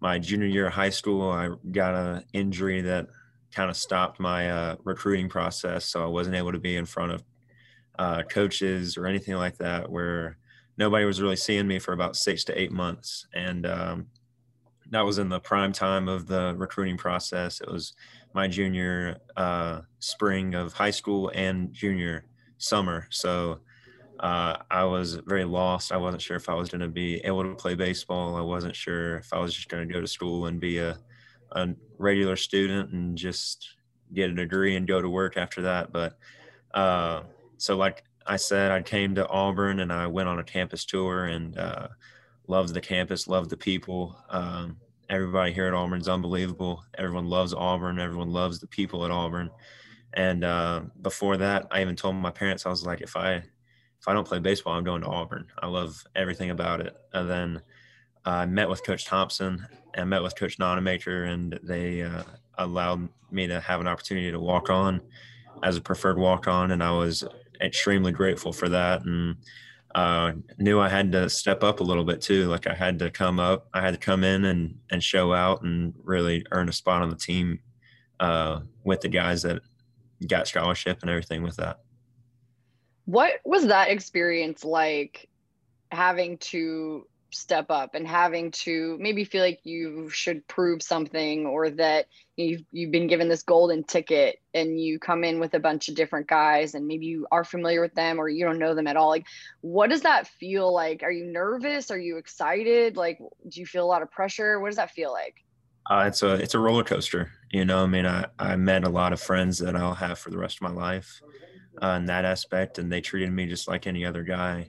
[0.00, 3.06] my junior year of high school, I got an injury that
[3.52, 7.12] kind of stopped my uh, recruiting process, so I wasn't able to be in front
[7.12, 7.22] of
[7.98, 10.38] uh, coaches or anything like that where
[10.76, 14.06] nobody was really seeing me for about six to eight months and um,
[14.90, 17.94] that was in the prime time of the recruiting process it was
[18.34, 22.24] my junior uh, spring of high school and junior
[22.58, 23.58] summer so
[24.20, 25.92] uh, I was very lost.
[25.92, 28.36] I wasn't sure if I was going to be able to play baseball.
[28.36, 30.98] I wasn't sure if I was just going to go to school and be a,
[31.52, 33.76] a regular student and just
[34.12, 35.92] get a degree and go to work after that.
[35.92, 36.18] But
[36.74, 37.22] uh,
[37.58, 41.26] so like I said, I came to Auburn and I went on a campus tour
[41.26, 41.88] and uh,
[42.48, 44.18] loved the campus, loved the people.
[44.30, 46.82] Um, everybody here at Auburn is unbelievable.
[46.96, 47.98] Everyone loves Auburn.
[47.98, 49.50] Everyone loves the people at Auburn.
[50.14, 53.42] And uh, before that, I even told my parents I was like, if I
[54.00, 55.46] if I don't play baseball, I'm going to Auburn.
[55.58, 56.96] I love everything about it.
[57.12, 57.62] And then
[58.24, 62.22] I met with Coach Thompson and met with Coach Nonemaker, and they uh,
[62.58, 65.00] allowed me to have an opportunity to walk on
[65.64, 67.24] as a preferred walk on, and I was
[67.60, 69.36] extremely grateful for that and
[69.98, 72.46] uh, knew I had to step up a little bit too.
[72.46, 75.62] Like I had to come up, I had to come in and, and show out
[75.62, 77.58] and really earn a spot on the team
[78.20, 79.60] uh, with the guys that
[80.28, 81.80] got scholarship and everything with that.
[83.06, 85.28] What was that experience like
[85.90, 91.68] having to step up and having to maybe feel like you should prove something or
[91.68, 95.88] that you've, you've been given this golden ticket and you come in with a bunch
[95.88, 98.86] of different guys and maybe you are familiar with them or you don't know them
[98.86, 99.08] at all.
[99.08, 99.26] Like
[99.60, 101.02] what does that feel like?
[101.02, 101.90] Are you nervous?
[101.90, 102.96] Are you excited?
[102.96, 104.58] Like do you feel a lot of pressure?
[104.60, 105.36] What does that feel like?
[105.90, 107.82] Uh, it's a it's a roller coaster you know?
[107.82, 110.58] I mean i i met a lot of friends that i'll have for the rest
[110.58, 111.20] of my life
[111.82, 114.68] uh, in that aspect and they treated me just like any other guy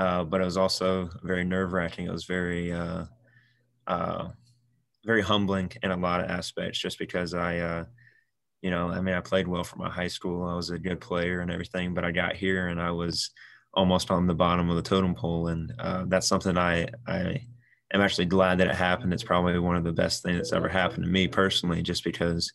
[0.00, 2.06] uh, but it was also very nerve wracking.
[2.06, 3.04] It was very, uh,
[3.86, 4.28] uh,
[5.04, 7.84] very humbling in a lot of aspects, just because I, uh,
[8.62, 10.42] you know, I mean, I played well for my high school.
[10.46, 13.30] I was a good player and everything, but I got here and I was
[13.74, 17.46] almost on the bottom of the totem pole, and uh, that's something I, I
[17.92, 19.12] am actually glad that it happened.
[19.12, 22.50] It's probably one of the best things that's ever happened to me personally, just because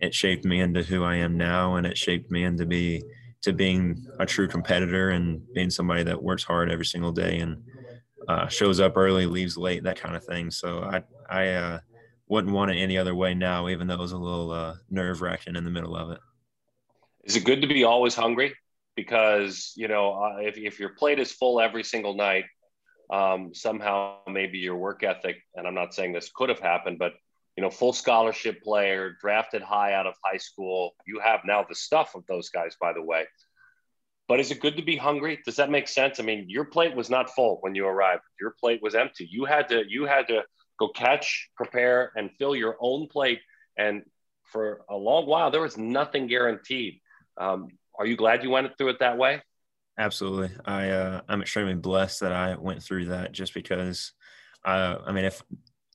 [0.00, 3.02] it shaped me into who I am now, and it shaped me into be
[3.42, 7.62] to being a true competitor and being somebody that works hard every single day and
[8.28, 10.50] uh, shows up early, leaves late, that kind of thing.
[10.50, 11.80] So I I uh,
[12.28, 15.22] wouldn't want it any other way now, even though it was a little uh, nerve
[15.22, 16.18] wracking in the middle of it.
[17.24, 18.54] Is it good to be always hungry?
[18.94, 22.44] Because you know, uh, if if your plate is full every single night,
[23.10, 27.12] um, somehow maybe your work ethic, and I'm not saying this could have happened, but
[27.60, 30.94] you know, full scholarship player, drafted high out of high school.
[31.06, 33.26] You have now the stuff of those guys, by the way.
[34.28, 35.40] But is it good to be hungry?
[35.44, 36.18] Does that make sense?
[36.18, 38.22] I mean, your plate was not full when you arrived.
[38.40, 39.28] Your plate was empty.
[39.30, 40.42] You had to you had to
[40.78, 43.40] go catch, prepare, and fill your own plate.
[43.76, 44.04] And
[44.44, 47.02] for a long while, there was nothing guaranteed.
[47.38, 47.68] Um,
[47.98, 49.42] are you glad you went through it that way?
[49.98, 50.48] Absolutely.
[50.64, 54.12] I uh, I'm extremely blessed that I went through that just because
[54.64, 55.42] uh, I mean if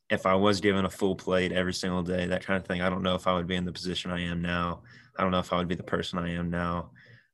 [0.10, 2.90] if I was given a full plate every single day, that kind of thing, I
[2.90, 4.82] don't know if I would be in the position I am now.
[5.18, 6.92] I don't know if I would be the person I am now.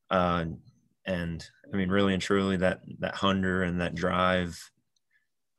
[0.09, 0.45] Uh,
[1.05, 4.71] and I mean, really and truly, that that hunger and that drive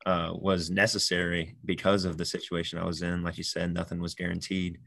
[0.05, 3.23] uh, was necessary because of the situation I was in.
[3.23, 4.79] Like you said, nothing was guaranteed.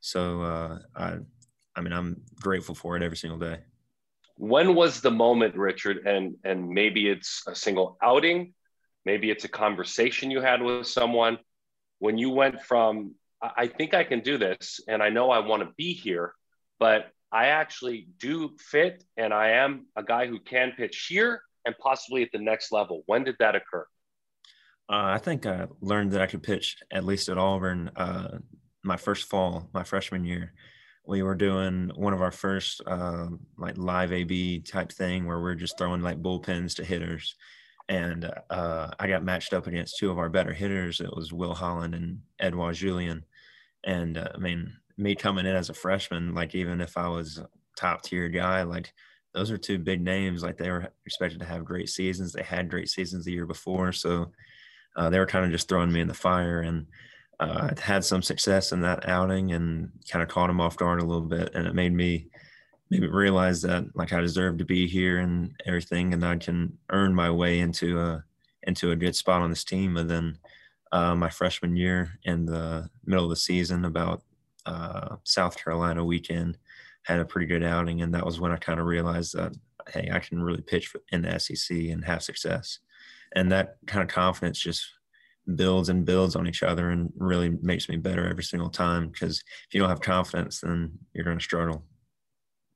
[0.00, 1.16] So uh, I,
[1.76, 3.58] I mean, I'm grateful for it every single day.
[4.36, 6.06] When was the moment, Richard?
[6.06, 8.54] And and maybe it's a single outing,
[9.04, 11.38] maybe it's a conversation you had with someone
[11.98, 13.14] when you went from
[13.56, 16.34] I think I can do this and I know I want to be here,
[16.78, 21.76] but I actually do fit and I am a guy who can pitch here and
[21.78, 23.02] possibly at the next level.
[23.06, 23.86] When did that occur?
[24.88, 28.38] Uh, I think I learned that I could pitch at least at Auburn uh,
[28.82, 30.52] my first fall, my freshman year.
[31.06, 33.28] We were doing one of our first uh,
[33.58, 37.34] like live AB type thing where we're just throwing like bullpens to hitters.
[37.88, 41.00] And uh, I got matched up against two of our better hitters.
[41.00, 43.24] It was Will Holland and Edouard Julien.
[43.84, 47.40] And uh, I mean, me coming in as a freshman, like even if I was
[47.76, 48.92] top tier guy, like
[49.34, 50.42] those are two big names.
[50.42, 52.32] Like they were expected to have great seasons.
[52.32, 54.32] They had great seasons the year before, so
[54.96, 56.60] uh, they were kind of just throwing me in the fire.
[56.60, 56.86] And
[57.40, 61.00] uh, I had some success in that outing and kind of caught them off guard
[61.00, 62.28] a little bit, and it made me
[62.94, 67.12] maybe realize that like I deserve to be here and everything, and I can earn
[67.14, 68.24] my way into a
[68.62, 69.96] into a good spot on this team.
[69.96, 70.38] And then
[70.92, 74.22] uh, my freshman year in the middle of the season, about
[74.64, 76.56] uh, South Carolina weekend,
[77.02, 79.54] had a pretty good outing, and that was when I kind of realized that
[79.92, 82.78] hey, I can really pitch in the SEC and have success,
[83.34, 84.86] and that kind of confidence just
[85.56, 89.40] builds and builds on each other and really makes me better every single time because
[89.68, 91.84] if you don't have confidence then you're going to struggle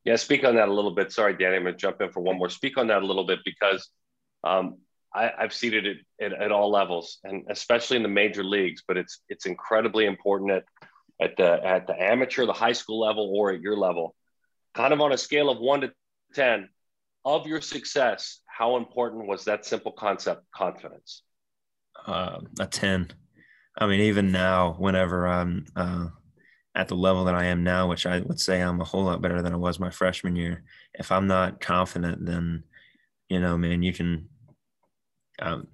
[0.05, 2.21] yeah speak on that a little bit sorry dani i'm going to jump in for
[2.21, 3.89] one more speak on that a little bit because
[4.45, 4.79] um,
[5.13, 8.83] I, have seen it at, at, at, all levels and especially in the major leagues
[8.87, 10.65] but it's it's incredibly important at
[11.21, 14.15] at the at the amateur, the high school level, or at your level,
[14.75, 15.93] kind of on a scale of one to
[16.35, 16.69] ten,
[17.25, 21.23] of your success, how important was that simple concept, confidence?
[22.07, 23.11] Uh, a ten.
[23.77, 26.09] I mean, even now, whenever I'm uh,
[26.79, 29.21] at the level that I am now, which I would say I'm a whole lot
[29.21, 30.63] better than I was my freshman year,
[30.95, 32.63] if I'm not confident, then
[33.29, 34.29] you know, man, you can.
[35.41, 35.67] Um,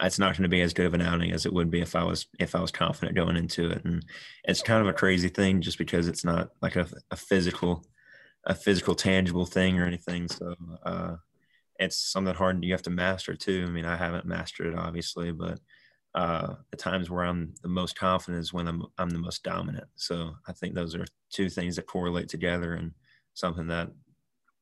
[0.00, 1.94] it's not going to be as good of an outing as it would be if
[1.94, 3.84] I was if I was confident going into it.
[3.84, 4.04] And
[4.44, 7.84] it's kind of a crazy thing just because it's not like a, a physical
[8.46, 10.28] a physical tangible thing or anything.
[10.28, 11.16] So uh,
[11.78, 13.64] it's something hard you have to master too.
[13.66, 15.60] I mean, I haven't mastered it obviously, but
[16.14, 19.86] uh, the times where I'm the most confident is when I'm I'm the most dominant.
[19.96, 22.92] So I think those are two things that correlate together and
[23.34, 23.90] something that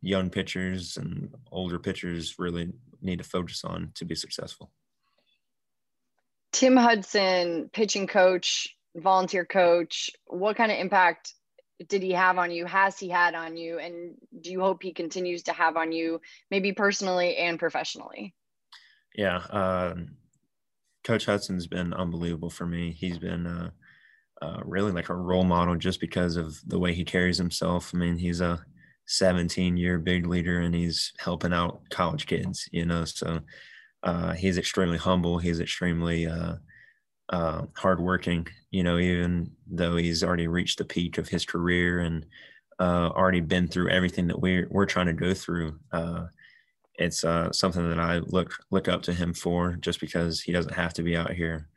[0.01, 4.71] young pitchers and older pitchers really need to focus on to be successful.
[6.53, 11.35] Tim Hudson, pitching coach, volunteer coach, what kind of impact
[11.89, 12.67] did he have on you?
[12.67, 13.79] Has he had on you?
[13.79, 18.35] And do you hope he continues to have on you, maybe personally and professionally?
[19.15, 19.37] Yeah.
[19.37, 19.95] Uh,
[21.05, 22.93] coach Hudson's been unbelievable for me.
[22.93, 23.71] He's been uh,
[24.43, 27.93] uh, really like a role model just because of the way he carries himself.
[27.95, 28.65] I mean, he's a
[29.07, 33.41] 17 year big leader and he's helping out college kids, you know, so
[34.03, 35.39] uh, he's extremely humble.
[35.39, 36.55] He's extremely uh,
[37.29, 38.47] uh, hardworking.
[38.71, 42.25] You know, even though he's already reached the peak of his career and
[42.79, 45.79] uh, already been through everything that we're we're trying to go through.
[47.01, 50.75] It's uh, something that I look look up to him for, just because he doesn't
[50.75, 51.69] have to be out here.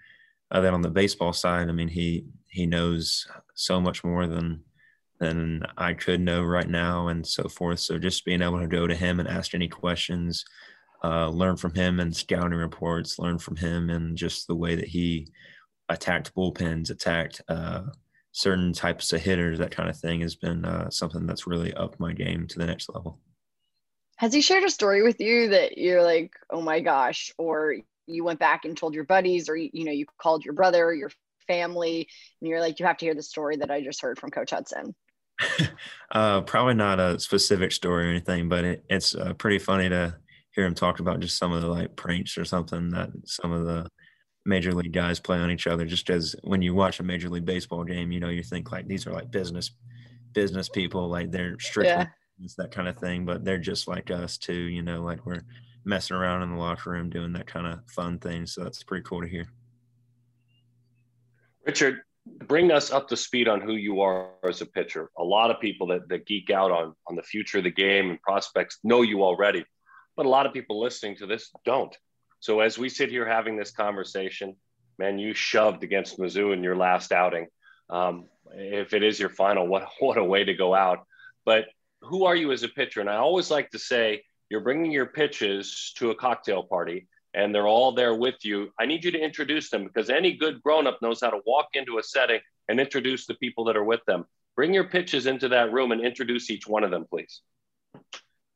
[0.52, 4.64] Uh, then on the baseball side, I mean, he he knows so much more than
[5.20, 7.80] than I could know right now, and so forth.
[7.80, 10.44] So just being able to go to him and ask any questions,
[11.04, 14.88] uh, learn from him and scouting reports, learn from him and just the way that
[14.88, 15.30] he
[15.90, 17.84] attacked bullpens, attacked uh,
[18.34, 22.00] certain types of hitters, that kind of thing has been uh, something that's really upped
[22.00, 23.20] my game to the next level.
[24.24, 27.76] Has he shared a story with you that you're like, oh my gosh, or
[28.08, 31.12] you went back and told your buddies, or you know, you called your brother, your
[31.46, 32.08] family,
[32.40, 34.52] and you're like, you have to hear the story that I just heard from Coach
[34.52, 34.96] Hudson?
[36.14, 40.16] uh, probably not a specific story or anything, but it, it's uh, pretty funny to
[40.52, 43.66] hear him talk about just some of the like pranks or something that some of
[43.66, 43.90] the
[44.46, 45.86] major league guys play on each other.
[45.86, 48.88] Just as when you watch a major league baseball game, you know, you think like
[48.88, 49.72] these are like business
[50.32, 52.08] business people, like they're strictly yeah.
[52.58, 54.54] That kind of thing, but they're just like us too.
[54.54, 55.44] You know, like we're
[55.86, 58.46] messing around in the locker room doing that kind of fun thing.
[58.46, 59.46] So that's pretty cool to hear.
[61.66, 65.10] Richard, bring us up to speed on who you are as a pitcher.
[65.18, 68.10] A lot of people that, that geek out on, on the future of the game
[68.10, 69.66] and prospects know you already,
[70.16, 71.96] but a lot of people listening to this don't.
[72.40, 74.56] So as we sit here having this conversation,
[74.98, 77.48] man, you shoved against Mizzou in your last outing.
[77.90, 81.06] Um, if it is your final, what what a way to go out.
[81.46, 81.66] But
[82.04, 83.00] who are you as a pitcher?
[83.00, 87.54] And I always like to say, you're bringing your pitches to a cocktail party and
[87.54, 88.72] they're all there with you.
[88.80, 91.70] I need you to introduce them because any good grown up knows how to walk
[91.74, 92.40] into a setting
[92.70, 94.26] and introduce the people that are with them.
[94.56, 97.42] Bring your pitches into that room and introduce each one of them, please.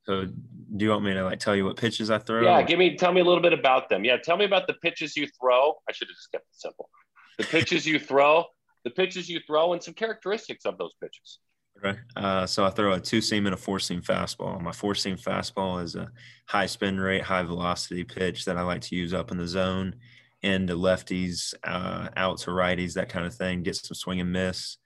[0.06, 2.44] So, do you want me to like tell you what pitches I throw?
[2.44, 4.06] Yeah, give me tell me a little bit about them.
[4.06, 5.74] Yeah, tell me about the pitches you throw.
[5.90, 6.90] I should have just kept it simple.
[7.38, 8.46] The pitches you throw,
[8.84, 11.40] the pitches you throw, and some characteristics of those pitches.
[11.84, 12.00] Okay.
[12.16, 14.60] Uh, so I throw a two seam and a four seam fastball.
[14.62, 16.12] My four seam fastball is a
[16.48, 19.96] high spin rate, high velocity pitch that I like to use up in the zone,
[20.42, 23.64] into lefties, uh, out to righties, that kind of thing.
[23.64, 24.78] Get some swing and miss.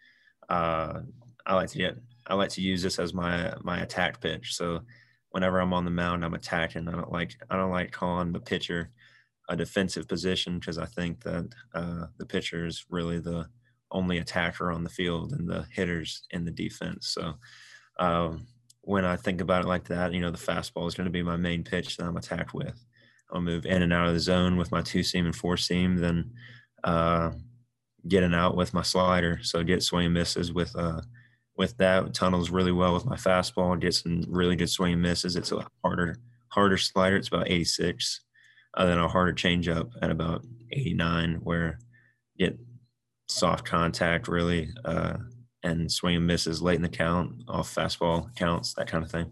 [0.49, 1.01] Uh,
[1.45, 1.97] I like to get.
[2.27, 4.55] I like to use this as my my attack pitch.
[4.55, 4.81] So
[5.29, 6.87] whenever I'm on the mound, I'm attacking.
[6.87, 7.35] I don't like.
[7.49, 8.91] I don't like calling the pitcher
[9.49, 13.47] a defensive position because I think that uh, the pitcher is really the
[13.91, 17.09] only attacker on the field and the hitters in the defense.
[17.09, 17.33] So
[17.99, 18.47] um,
[18.81, 21.23] when I think about it like that, you know, the fastball is going to be
[21.23, 22.83] my main pitch that I'm attacked with.
[23.31, 25.97] I'll move in and out of the zone with my two seam and four seam,
[25.97, 26.31] then
[26.83, 27.31] uh,
[28.07, 29.39] getting out with my slider.
[29.43, 31.01] So get swing and misses with uh,
[31.57, 33.79] with that tunnels really well with my fastball.
[33.79, 35.35] Get some really good swing and misses.
[35.35, 36.17] It's a harder
[36.49, 37.15] harder slider.
[37.15, 38.21] It's about 86.
[38.73, 41.79] Uh, then a harder changeup at about 89, where
[42.37, 42.57] get
[43.31, 45.17] soft contact really uh,
[45.63, 49.31] and swing and misses late in the count off fastball counts that kind of thing.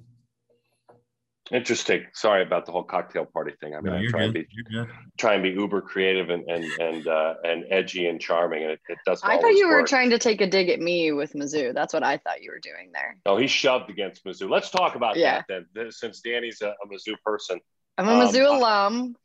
[1.51, 2.05] Interesting.
[2.13, 3.73] Sorry about the whole cocktail party thing.
[3.73, 4.35] I mean no, i try good.
[4.35, 8.63] and be try and be uber creative and and and, uh, and edgy and charming
[8.63, 11.11] and it, it doesn't i thought you were trying to take a dig at me
[11.11, 11.73] with mizzou.
[11.73, 13.17] That's what i thought you were doing there.
[13.25, 14.49] Oh he shoved against mizzou.
[14.49, 15.41] Let's talk about yeah.
[15.49, 15.91] that then.
[15.91, 17.59] Since dani's a, a mizzou person.
[17.97, 19.15] I'm a mizzou um, alum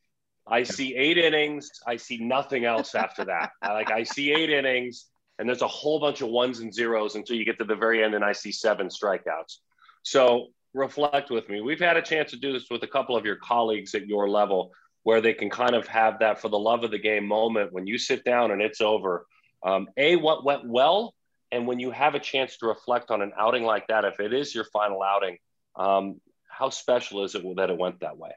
[0.46, 1.70] I see eight innings.
[1.86, 3.52] I see nothing else after that.
[3.62, 5.06] like I see eight innings,
[5.38, 8.04] and there's a whole bunch of ones and zeros until you get to the very
[8.04, 9.58] end, and I see seven strikeouts.
[10.02, 11.60] So reflect with me.
[11.60, 14.28] We've had a chance to do this with a couple of your colleagues at your
[14.28, 17.72] level, where they can kind of have that for the love of the game moment
[17.72, 19.26] when you sit down and it's over.
[19.62, 21.14] Um, a, what went well,
[21.50, 24.34] and when you have a chance to reflect on an outing like that, if it
[24.34, 25.38] is your final outing,
[25.76, 28.32] um, how special is it that it went that way?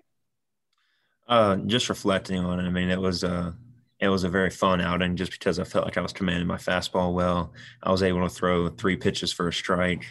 [1.28, 3.52] Uh, just reflecting on it, I mean, it was a uh,
[4.00, 6.58] it was a very fun outing just because I felt like I was commanding my
[6.58, 7.52] fastball well.
[7.82, 10.06] I was able to throw three pitches for a strike,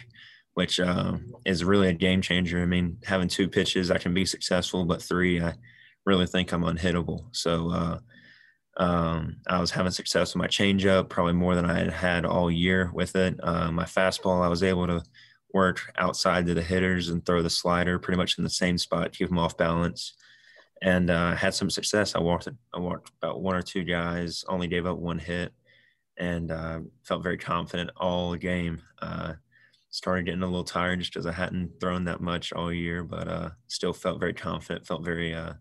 [0.55, 1.13] which uh,
[1.45, 2.61] is really a game changer.
[2.61, 5.53] I mean, having two pitches, I can be successful, but three, I
[6.05, 7.27] really think I'm unhittable.
[7.31, 7.99] So uh,
[8.75, 12.51] um, I was having success with my changeup, probably more than I had had all
[12.51, 13.39] year with it.
[13.41, 15.01] Uh, my fastball, I was able to
[15.53, 19.13] work outside to the hitters and throw the slider pretty much in the same spot,
[19.13, 20.13] keep them off balance
[20.81, 22.15] and uh, had some success.
[22.15, 25.53] I walked I walked about one or two guys, only gave up one hit,
[26.17, 28.81] and uh, felt very confident all game.
[29.01, 29.33] Uh,
[29.89, 33.27] started getting a little tired just because I hadn't thrown that much all year, but
[33.27, 34.85] uh, still felt very confident.
[34.85, 35.53] Felt very uh,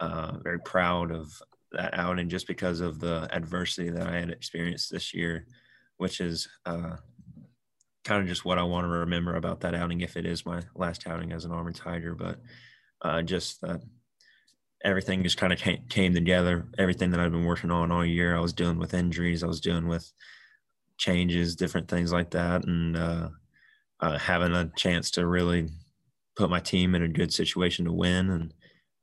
[0.00, 1.32] uh, very proud of
[1.72, 5.46] that outing just because of the adversity that I had experienced this year,
[5.96, 10.26] which is kind of just what I want to remember about that outing if it
[10.26, 12.14] is my last outing as an Auburn Tiger.
[12.14, 12.38] But
[13.24, 13.80] just that
[14.86, 16.64] everything just kind of came, together.
[16.78, 19.60] Everything that I've been working on all year, I was dealing with injuries, I was
[19.60, 20.10] dealing with
[20.96, 23.28] changes, different things like that, and uh,
[24.00, 25.68] uh, having a chance to really
[26.36, 28.54] put my team in a good situation to win and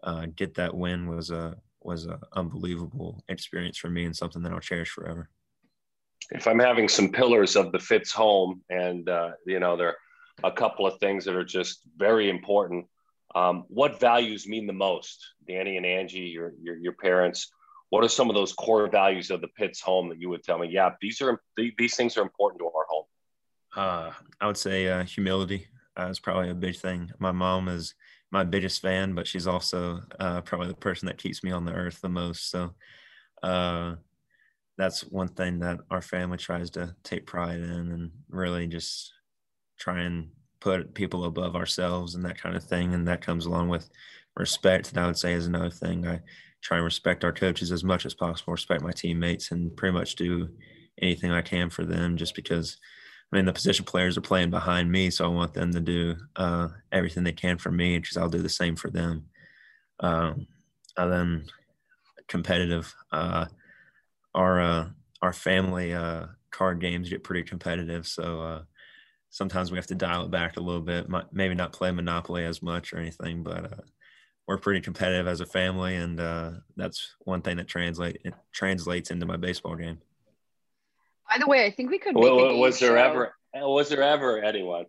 [0.03, 4.53] uh, get that win was a was an unbelievable experience for me and something that
[4.53, 5.29] I'll cherish forever.
[6.31, 9.97] If I'm having some pillars of the Fitts home, and uh, you know there are
[10.45, 12.85] a couple of things that are just very important
[13.35, 17.51] um, what values mean the most, Danny and Angie, your, your, your parents?
[17.89, 20.57] What are some of those core values of the Fitts home that you would tell
[20.57, 20.69] me?
[20.71, 23.05] Yeah, these are these things are important to our home.
[23.75, 25.67] Uh, I would say uh, humility
[25.99, 27.11] uh, is probably a big thing.
[27.19, 27.93] My mom is
[28.31, 31.73] my biggest fan, but she's also uh, probably the person that keeps me on the
[31.73, 32.49] earth the most.
[32.49, 32.73] So
[33.43, 33.95] uh,
[34.77, 39.13] that's one thing that our family tries to take pride in and really just
[39.77, 40.29] try and
[40.63, 42.93] put people above ourselves and that kind of thing.
[42.93, 43.89] And that comes along with
[44.37, 44.89] respect.
[44.89, 46.07] And I would say is another thing.
[46.07, 46.21] I
[46.61, 50.15] try and respect our coaches as much as possible, respect my teammates, and pretty much
[50.15, 50.47] do
[51.01, 52.77] anything I can for them just because
[53.31, 56.15] I mean the position players are playing behind me, so I want them to do
[56.37, 59.25] uh, everything they can for me because I'll do the same for them.
[59.99, 60.47] Um,
[60.95, 61.45] and then
[62.27, 62.93] competitive.
[63.11, 63.47] Uh,
[64.33, 64.89] our uh,
[65.21, 68.07] our family uh, card games get pretty competitive.
[68.07, 68.61] So uh,
[69.33, 71.07] sometimes we have to dial it back a little bit.
[71.31, 73.81] Maybe not play Monopoly as much or anything, but uh,
[74.47, 79.09] we're pretty competitive as a family, and uh, that's one thing that translate it translates
[79.09, 79.97] into my baseball game.
[81.27, 82.15] By the way, I think we could.
[82.15, 83.03] Well, was there show.
[83.03, 83.35] ever?
[83.55, 84.85] Was there ever anyone?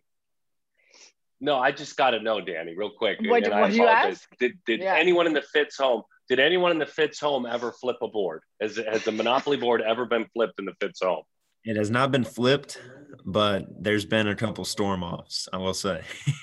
[1.41, 3.19] No, I just got to know, Dani, real quick.
[3.21, 4.27] What, what you ask?
[4.39, 4.95] Did, did yeah.
[4.95, 6.03] anyone in the Fitts home?
[6.29, 8.43] Did anyone in the Fitts home ever flip a board?
[8.61, 11.23] Has has the Monopoly board ever been flipped in the Fitts home?
[11.65, 12.81] It has not been flipped,
[13.25, 15.49] but there's been a couple storm offs.
[15.53, 16.03] I will say.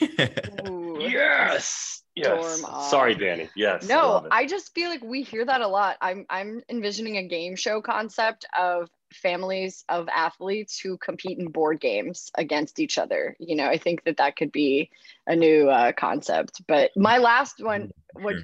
[0.99, 2.01] yes.
[2.15, 2.61] Yes.
[2.89, 3.49] Sorry, Dani.
[3.55, 3.87] Yes.
[3.87, 5.97] No, I, I just feel like we hear that a lot.
[6.01, 11.79] I'm I'm envisioning a game show concept of families of athletes who compete in board
[11.79, 13.35] games against each other.
[13.39, 14.89] You know, I think that that could be
[15.27, 16.61] a new uh, concept.
[16.67, 18.43] But my last one would, sure.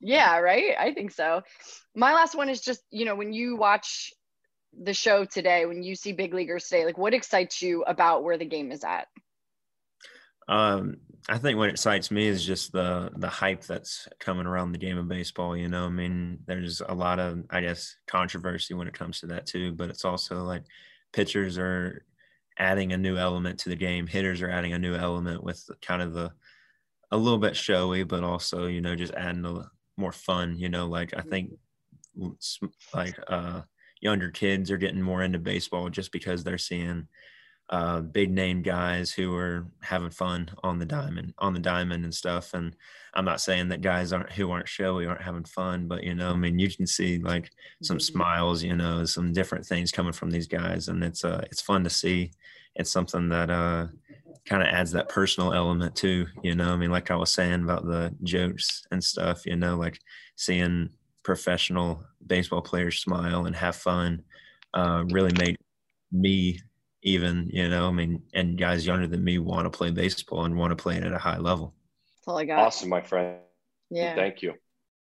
[0.00, 0.74] yeah, right.
[0.78, 1.42] I think so.
[1.94, 4.12] My last one is just you know when you watch
[4.80, 8.38] the show today, when you see big leaguers today, like what excites you about where
[8.38, 9.08] the game is at?
[10.48, 10.96] Um,
[11.28, 14.96] I think what excites me is just the the hype that's coming around the game
[14.96, 15.56] of baseball.
[15.56, 19.26] You know, I mean, there's a lot of I guess controversy when it comes to
[19.28, 20.64] that too, but it's also like
[21.12, 22.04] pitchers are
[22.58, 24.06] adding a new element to the game.
[24.06, 26.32] Hitters are adding a new element with kind of the
[27.10, 30.58] a little bit showy, but also you know just adding a more fun.
[30.58, 31.52] You know, like I think
[32.94, 33.62] like uh,
[34.00, 37.08] younger kids are getting more into baseball just because they're seeing
[37.70, 42.14] uh, big name guys who are having fun on the diamond, on the diamond and
[42.14, 42.54] stuff.
[42.54, 42.74] And
[43.12, 46.30] I'm not saying that guys aren't who aren't showy aren't having fun, but you know,
[46.30, 47.50] I mean, you can see like
[47.82, 48.14] some mm-hmm.
[48.14, 51.84] smiles, you know, some different things coming from these guys, and it's uh, it's fun
[51.84, 52.30] to see.
[52.74, 53.88] It's something that uh,
[54.46, 56.26] kind of adds that personal element too.
[56.42, 59.44] You know, I mean, like I was saying about the jokes and stuff.
[59.44, 59.98] You know, like
[60.36, 60.88] seeing
[61.28, 64.22] professional baseball players smile and have fun
[64.72, 65.58] uh, really made
[66.10, 66.58] me
[67.02, 70.56] even, you know, I mean, and guys younger than me want to play baseball and
[70.56, 71.74] want to play it at a high level.
[72.16, 72.60] That's all I got.
[72.60, 73.40] Awesome, my friend.
[73.90, 74.14] Yeah.
[74.14, 74.54] Thank you.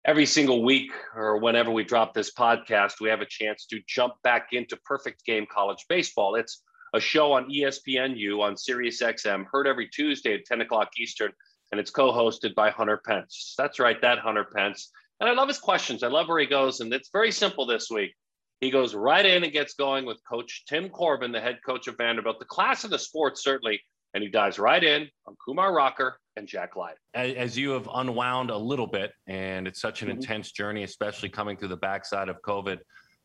[0.05, 4.13] Every single week or whenever we drop this podcast, we have a chance to jump
[4.23, 6.35] back into perfect game college baseball.
[6.35, 6.63] It's
[6.93, 11.33] a show on ESPNU on Sirius XM, heard every Tuesday at 10 o'clock Eastern,
[11.73, 13.55] and it's co-hosted by Hunter Pence.
[13.57, 14.91] That's right, that Hunter Pence.
[15.21, 16.03] And I love his questions.
[16.03, 18.15] I love where he goes, and it's very simple this week.
[18.61, 21.97] He goes right in and gets going with Coach Tim Corbin, the head coach of
[21.97, 23.81] Vanderbilt, the class of the sport, certainly.
[24.13, 26.99] And he dives right in on Kumar Rocker and Jack Leiter.
[27.15, 30.19] As you have unwound a little bit, and it's such an mm-hmm.
[30.19, 32.79] intense journey, especially coming through the backside of COVID,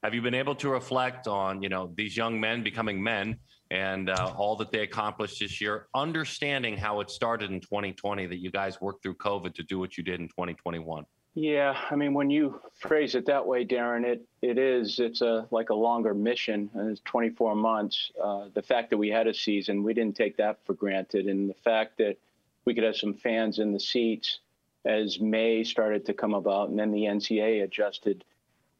[0.04, 3.38] have you been able to reflect on, you know, these young men becoming men
[3.72, 8.38] and uh, all that they accomplished this year, understanding how it started in 2020 that
[8.38, 11.06] you guys worked through COVID to do what you did in 2021?
[11.38, 15.46] Yeah, I mean, when you phrase it that way, Daron, it it is it's a
[15.52, 18.10] like a longer mission, it's 24 months.
[18.22, 21.50] Uh, the fact that we had a season, we didn't take that for granted, and
[21.50, 22.16] the fact that
[22.64, 24.40] we could have some fans in the seats
[24.86, 28.24] as May started to come about, and then the NCAA adjusted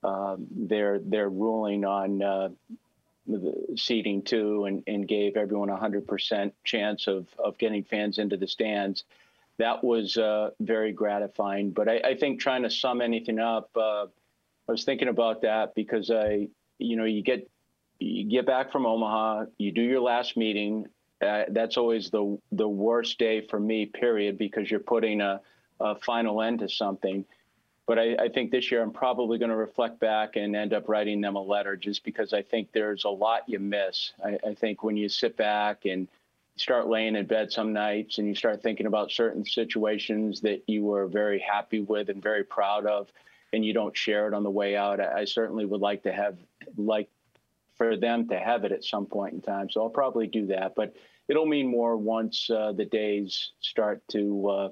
[0.02, 2.50] uh, their their ruling on uh,
[3.76, 8.38] seating too, and, and gave everyone a hundred percent chance of of getting fans into
[8.38, 9.04] the stands
[9.58, 11.72] that was uh, very gratifying.
[11.72, 14.06] But I, I, think trying to sum anything up, uh,
[14.68, 16.48] I was thinking about that because I,
[16.78, 17.50] you know, you get
[18.00, 20.88] you get back from Omaha, you do your last meeting.
[21.26, 25.40] Uh, that's always the the worst day for me, period, because you're putting a,
[25.80, 27.24] a final end to something.
[27.88, 30.90] But I, I think this year I'm probably going to reflect back and end up
[30.90, 34.12] writing them a letter, just because I think there's a lot you miss.
[34.24, 36.08] I, I think when you sit back and
[36.58, 40.84] start laying in bed some nights and you start thinking about certain situations that you
[40.84, 43.12] were very happy with and very proud of
[43.52, 46.38] and you don't share it on the way out i certainly would like to have
[46.78, 47.10] like
[47.78, 49.70] for them to have it at some point in time.
[49.70, 50.94] So i'll probably do that but
[51.28, 54.70] it'll mean more once uh, the days start to uh,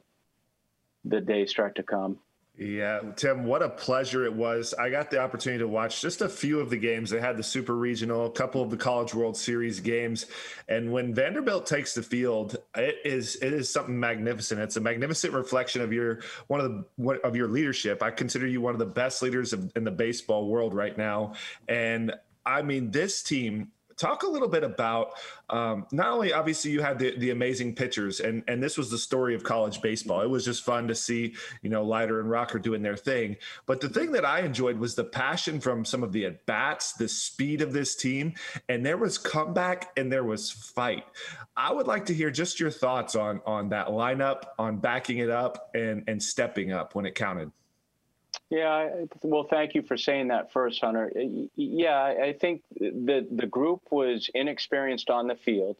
[1.03, 2.19] the days start to come
[2.55, 4.75] yeah, Tim, what a pleasure it was.
[4.75, 7.09] I got the opportunity to watch just a few of the games.
[7.09, 10.27] They had the Super Regional, a couple of the College World Series games,
[10.69, 14.61] and when Vanderbilt takes the field, it is it is something magnificent.
[14.61, 18.03] It's a magnificent reflection of your one of the one, of your leadership.
[18.03, 21.33] I consider you one of the best leaders of, in the baseball world right now,
[21.67, 22.13] and
[22.45, 25.13] I mean this team talk a little bit about
[25.49, 28.97] um, not only obviously you had the, the amazing pitchers and and this was the
[28.97, 30.21] story of college baseball.
[30.21, 33.37] It was just fun to see you know Leiter and rocker doing their thing.
[33.65, 36.93] But the thing that i enjoyed was the passion from some of the at bats
[36.93, 38.33] the speed of this team
[38.69, 41.05] and there was comeback and there was fight.
[41.55, 45.29] I would like to hear just your thoughts on on that lineup on backing it
[45.29, 47.51] up and and stepping up when it counted
[48.49, 51.11] Yeah, well, thank you for saying that first, Hunter.
[51.55, 55.77] Yeah, I think the the group was inexperienced on the field.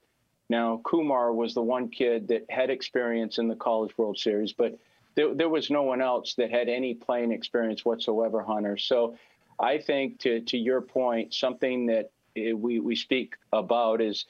[0.50, 4.78] Now, Kumar was the one kid that had experience in the College World Series, but
[5.16, 8.78] there, there was no one else that had any playing experience whatsoever, Hunter.
[8.78, 9.16] So
[9.60, 14.26] I think, to, to your point, something that eh, we, we speak about is,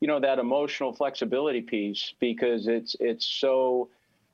[0.00, 3.88] you know, that emotional flexibility piece because it's it's so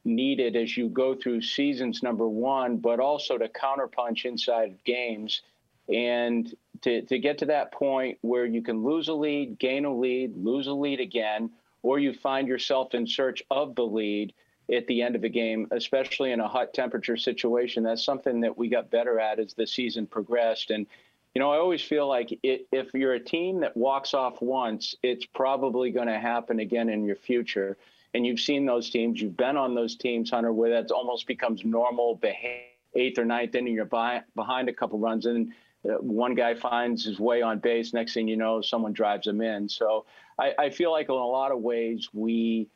[0.04, 5.42] needed as you go through seasons number one, but also to counterpunch inside games
[5.88, 9.94] and to, to get to that point where you can lose a lead, gain a
[9.94, 11.50] lead, lose a lead again,
[11.82, 14.32] or you find yourself in search of the lead
[14.72, 17.82] at the end of a game, especially in a hot temperature situation.
[17.82, 20.70] That's something that we got better at as the season progressed.
[20.70, 20.86] And,
[21.34, 24.94] you know, I always feel like it, if you're a team that walks off once,
[25.02, 27.76] it's probably going to happen again in your future.
[28.14, 31.64] And you've seen those teams, you've been on those teams, Hunter, where that almost becomes
[31.64, 32.68] normal behavior.
[32.96, 35.52] Eighth or ninth inning, you're by, behind a couple runs, and
[35.84, 37.92] uh, one guy finds his way on base.
[37.92, 39.68] Next thing you know, someone drives him in.
[39.68, 40.06] So
[40.38, 42.68] I, I feel like in a lot of ways we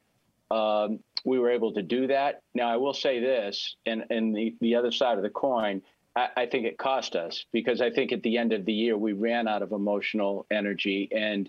[0.51, 2.43] um, we were able to do that.
[2.55, 5.83] Now I will say this, and and the the other side of the coin.
[6.17, 8.97] I, I think it cost us because I think at the end of the year
[8.97, 11.49] we ran out of emotional energy and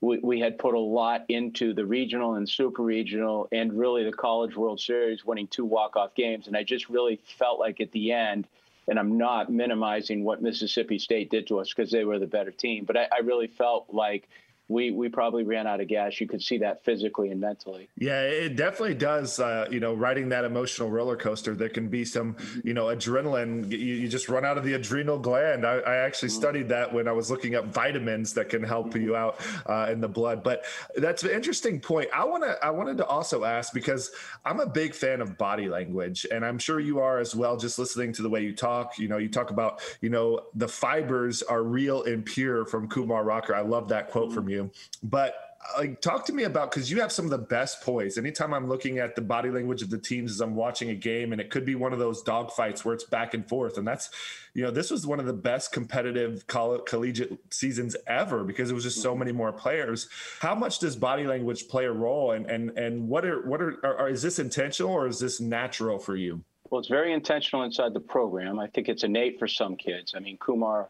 [0.00, 4.12] we, we had put a lot into the regional and super regional and really the
[4.12, 6.46] college world series winning two walk-off games.
[6.46, 8.46] And i just really felt like at the end
[8.88, 12.50] and I'm not minimizing what Mississippi State did to us because they were the better
[12.50, 14.28] team, but I, I really felt like
[14.68, 16.20] we we probably ran out of gas.
[16.20, 17.88] You could see that physically and mentally.
[17.96, 19.40] Yeah, it definitely does.
[19.40, 23.70] Uh, you know, riding that emotional roller coaster, there can be some, you know, adrenaline.
[23.70, 25.66] You, you just run out of the adrenal gland.
[25.66, 26.40] I, I actually mm-hmm.
[26.40, 30.00] studied that when I was looking up vitamins that can help you out uh, in
[30.00, 30.42] the blood.
[30.42, 30.64] But
[30.96, 32.10] that's an interesting point.
[32.14, 32.58] I want to.
[32.62, 34.10] I wanted to also ask because
[34.44, 37.56] I'm a big fan of body language, and I'm sure you are as well.
[37.56, 40.68] Just listening to the way you talk, you know, you talk about, you know, the
[40.68, 43.54] fibers are real and pure from Kumar Rocker.
[43.54, 44.70] I love that quote from you you.
[45.02, 45.34] But
[45.76, 48.16] like talk to me about because you have some of the best poise.
[48.16, 51.32] Anytime i'm looking at the body language of the teams as i'm watching a game
[51.32, 53.86] and it could be one of those dog fights where it's back and forth and
[53.86, 54.10] that's
[54.54, 58.74] you know this was one of the best competitive coll- collegiate seasons ever because it
[58.74, 60.08] was just so many more players.
[60.40, 63.78] How much does body language play a role and and and what are what are,
[63.84, 66.42] are, are is this intentional or is this natural for you?
[66.70, 68.58] Well it's very intentional inside the program.
[68.58, 70.14] I think it's innate for some kids.
[70.16, 70.88] I mean kumar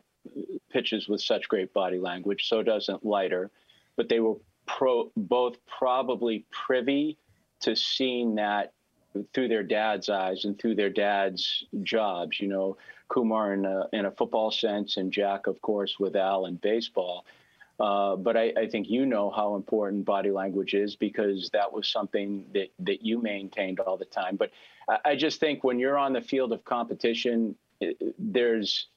[0.70, 3.50] pitches with such great body language so doesn't leiter
[3.98, 7.18] but they were pro, both probably privy
[7.60, 8.72] to seeing that
[9.34, 12.40] through their dad's eyes and through their dad's jobs.
[12.40, 12.76] You know,
[13.08, 17.26] Kumar in a, in a football sense, and Jack, of course, with Al in baseball.
[17.80, 21.86] Uh, but I, I, think you know how important body language is because that was
[21.86, 24.34] something that, that you maintained all the time.
[24.34, 24.50] But
[24.88, 28.88] I, I just think when you're on the field of competition, it, there's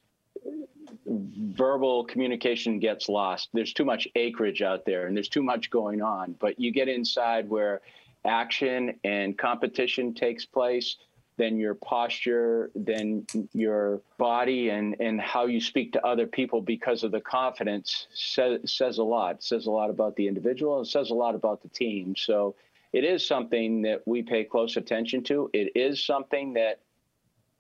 [1.05, 3.49] verbal communication gets lost.
[3.53, 6.35] There's too much acreage out there and there's too much going on.
[6.39, 7.81] But you get inside where
[8.25, 10.97] action and competition takes place,
[11.37, 17.03] then your posture, then your body and, and how you speak to other people because
[17.03, 19.35] of the confidence says, says a lot.
[19.35, 22.15] It says a lot about the individual and says a lot about the team.
[22.15, 22.55] So
[22.93, 25.49] it is something that we pay close attention to.
[25.53, 26.79] It is something that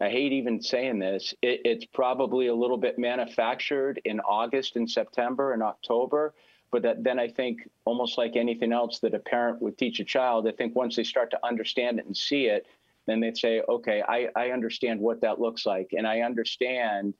[0.01, 4.89] I hate even saying this, it, it's probably a little bit manufactured in August and
[4.89, 6.33] September and October.
[6.71, 10.05] But that, then I think, almost like anything else that a parent would teach a
[10.05, 12.65] child, I think once they start to understand it and see it,
[13.07, 15.89] then they'd say, okay, I, I understand what that looks like.
[15.95, 17.13] And I understand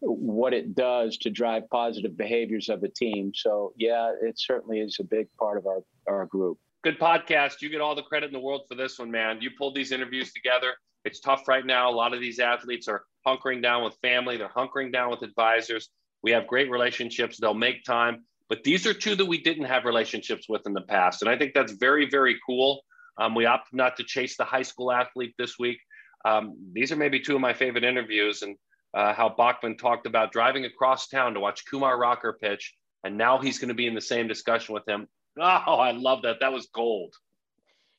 [0.00, 3.32] what it does to drive positive behaviors of a team.
[3.34, 6.58] So, yeah, it certainly is a big part of our, our group.
[6.82, 7.62] Good podcast.
[7.62, 9.40] You get all the credit in the world for this one, man.
[9.40, 10.74] You pulled these interviews together.
[11.04, 11.90] It's tough right now.
[11.90, 15.88] A lot of these athletes are hunkering down with family, they're hunkering down with advisors.
[16.22, 18.24] We have great relationships, they'll make time.
[18.48, 21.22] But these are two that we didn't have relationships with in the past.
[21.22, 22.82] And I think that's very, very cool.
[23.18, 25.78] Um, we opted not to chase the high school athlete this week.
[26.24, 28.56] Um, these are maybe two of my favorite interviews, and
[28.94, 32.74] uh, how Bachman talked about driving across town to watch Kumar Rocker pitch,
[33.04, 35.06] and now he's going to be in the same discussion with him.
[35.38, 36.40] Oh, I love that.
[36.40, 37.14] That was gold.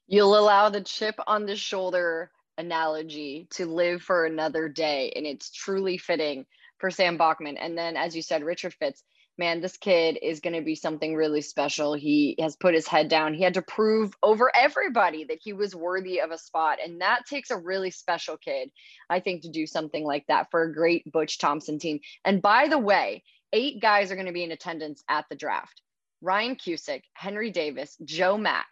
[0.07, 5.13] You'll allow the chip on the shoulder analogy to live for another day.
[5.15, 6.45] And it's truly fitting
[6.79, 7.57] for Sam Bachman.
[7.57, 9.03] And then, as you said, Richard Fitts,
[9.37, 11.93] man, this kid is going to be something really special.
[11.93, 13.33] He has put his head down.
[13.33, 16.79] He had to prove over everybody that he was worthy of a spot.
[16.83, 18.71] And that takes a really special kid,
[19.09, 21.99] I think, to do something like that for a great Butch Thompson team.
[22.23, 25.81] And by the way, eight guys are going to be in attendance at the draft.
[26.21, 28.67] Ryan Cusick, Henry Davis, Joe Mack,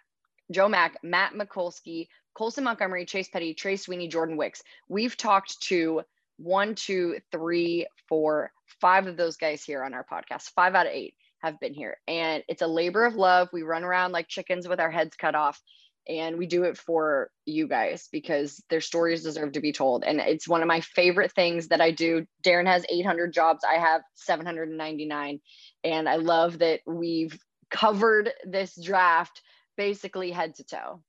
[0.52, 4.64] Joe Mack, Matt Mikulski, Colson Montgomery, Chase Petty, Trey Sweeney, Jordan Wicks.
[4.88, 6.02] We've talked to
[6.38, 10.50] one, two, three, four, five of those guys here on our podcast.
[10.56, 11.98] Five out of eight have been here.
[12.08, 13.50] And it's a labor of love.
[13.54, 15.62] We run around like chickens with our heads cut off.
[16.08, 20.04] And we do it for you guys because their stories deserve to be told.
[20.04, 22.26] And it's one of my favorite things that I do.
[22.46, 23.64] Daron has 800 jobs.
[23.64, 25.40] I have 799.
[25.86, 27.38] And I love that we've
[27.72, 29.42] covered this draft
[29.78, 31.02] basically head to toe.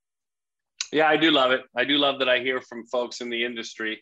[0.94, 1.62] Yeah, I do love it.
[1.76, 4.00] I do love that I hear from folks in the industry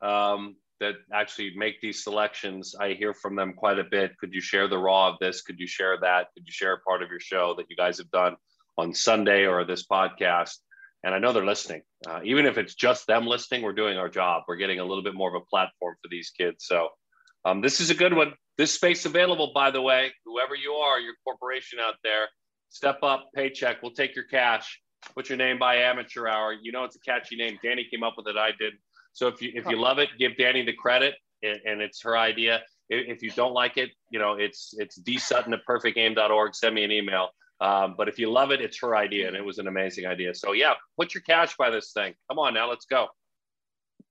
[0.00, 2.74] um, that actually make these selections.
[2.74, 4.18] I hear from them quite a bit.
[4.18, 5.42] Could you share the raw of this?
[5.42, 6.34] Could you share that?
[6.34, 8.34] Could you share a part of your show that you guys have done
[8.76, 10.56] on Sunday or this podcast?
[11.04, 11.82] And I know they're listening.
[12.08, 14.42] Uh, even if it's just them listening, we're doing our job.
[14.48, 16.64] We're getting a little bit more of a platform for these kids.
[16.66, 16.88] So
[17.44, 18.32] um, this is a good one.
[18.58, 22.26] This space available, by the way, whoever you are, your corporation out there,
[22.68, 23.80] step up, paycheck.
[23.80, 24.81] We'll take your cash.
[25.14, 26.54] Put your name by amateur hour.
[26.60, 27.58] You know it's a catchy name.
[27.64, 28.36] Dani came up with it.
[28.36, 28.74] I did.
[29.12, 32.62] So if you if you love it, give Dani the credit, and, it's her idea.
[32.88, 36.54] If you don't like it, you know it's it's dsutton at perfectgame.org.
[36.54, 37.28] Send me an email.
[37.60, 40.34] Um, but if you love it, it's her idea, and it was an amazing idea.
[40.34, 42.14] So yeah, put your cash by this thing.
[42.28, 43.06] Come on now, let's go.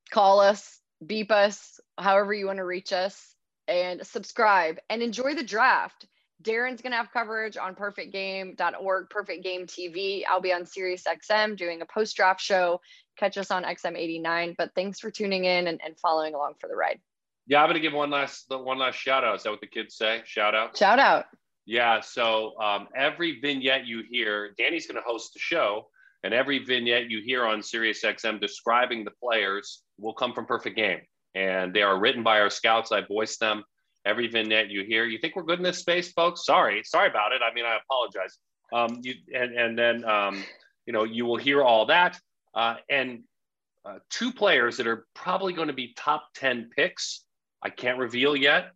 [0.09, 3.35] Call us, beep us, however you want to reach us,
[3.67, 6.05] and subscribe and enjoy the draft.
[6.41, 10.23] Daron's going to have coverage on perfectgame.org, Perfect Game TV.
[10.29, 12.81] I'll be on Sirius XM doing a post draft show.
[13.17, 14.55] Catch us on XM89.
[14.57, 16.99] But thanks for tuning in and, and following along for the ride.
[17.47, 19.35] Yeah, I'm going to give one last one last shout out.
[19.35, 20.21] Is that what the kids say?
[20.25, 20.77] Shout out.
[20.77, 21.25] Shout out.
[21.65, 21.99] Yeah.
[21.99, 25.87] So um, every vignette you hear, Dani's going to host the show,
[26.23, 30.77] and every vignette you hear on Sirius XM describing the players will come from Perfect
[30.77, 31.01] Game,
[31.35, 32.91] and they are written by our scouts.
[32.91, 33.63] I voice them
[34.05, 35.05] every vignette you hear.
[35.05, 36.45] You think we're good in this space, folks?
[36.45, 37.41] Sorry, sorry about it.
[37.41, 38.37] I mean, I apologize.
[38.73, 40.43] Um, you, and and then um,
[40.85, 42.19] you know you will hear all that
[42.53, 43.23] uh, and
[43.85, 47.23] uh, two players that are probably going to be top ten picks.
[47.61, 48.71] I can't reveal yet.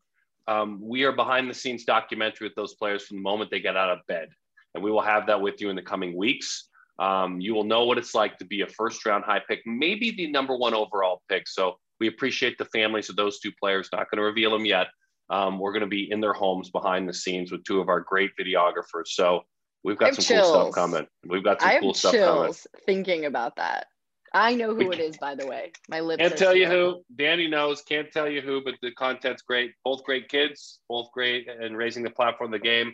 [0.47, 3.76] Um, we are behind the scenes documentary with those players from the moment they get
[3.76, 4.30] out of bed,
[4.73, 6.69] and we will have that with you in the coming weeks.
[6.97, 10.11] Um, you will know what it's like to be a first round high pick, maybe
[10.11, 11.47] the number one overall pick.
[11.47, 13.89] So we appreciate the families of those two players.
[13.91, 14.88] Not going to reveal them yet,
[15.30, 17.99] um, we're going to be in their homes behind the scenes with two of our
[17.99, 19.07] great videographers.
[19.07, 19.41] So
[19.84, 20.51] we've got some chills.
[20.51, 21.07] cool stuff coming.
[21.28, 22.53] We've got some I cool stuff coming.
[22.86, 23.88] Thinking about that.
[24.34, 25.71] I know who it is, by the way.
[25.88, 26.21] My lips.
[26.21, 27.03] Can't tell you who.
[27.15, 27.82] Dani knows.
[27.82, 29.71] Can't tell you who, but the content's great.
[29.86, 30.80] Both great kids.
[30.89, 32.93] Both great and raising the platform, the game.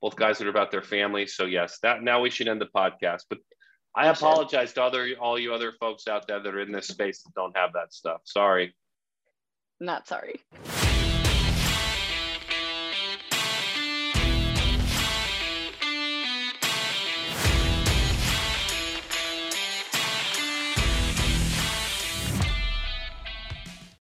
[0.00, 1.26] Both guys that are about their family.
[1.26, 3.24] So yes, that now we should end the podcast.
[3.28, 3.40] But
[3.94, 7.22] I apologize to other all you other folks out there that are in this space
[7.22, 8.22] that don't have that stuff.
[8.24, 8.74] Sorry.
[9.80, 10.40] Not sorry.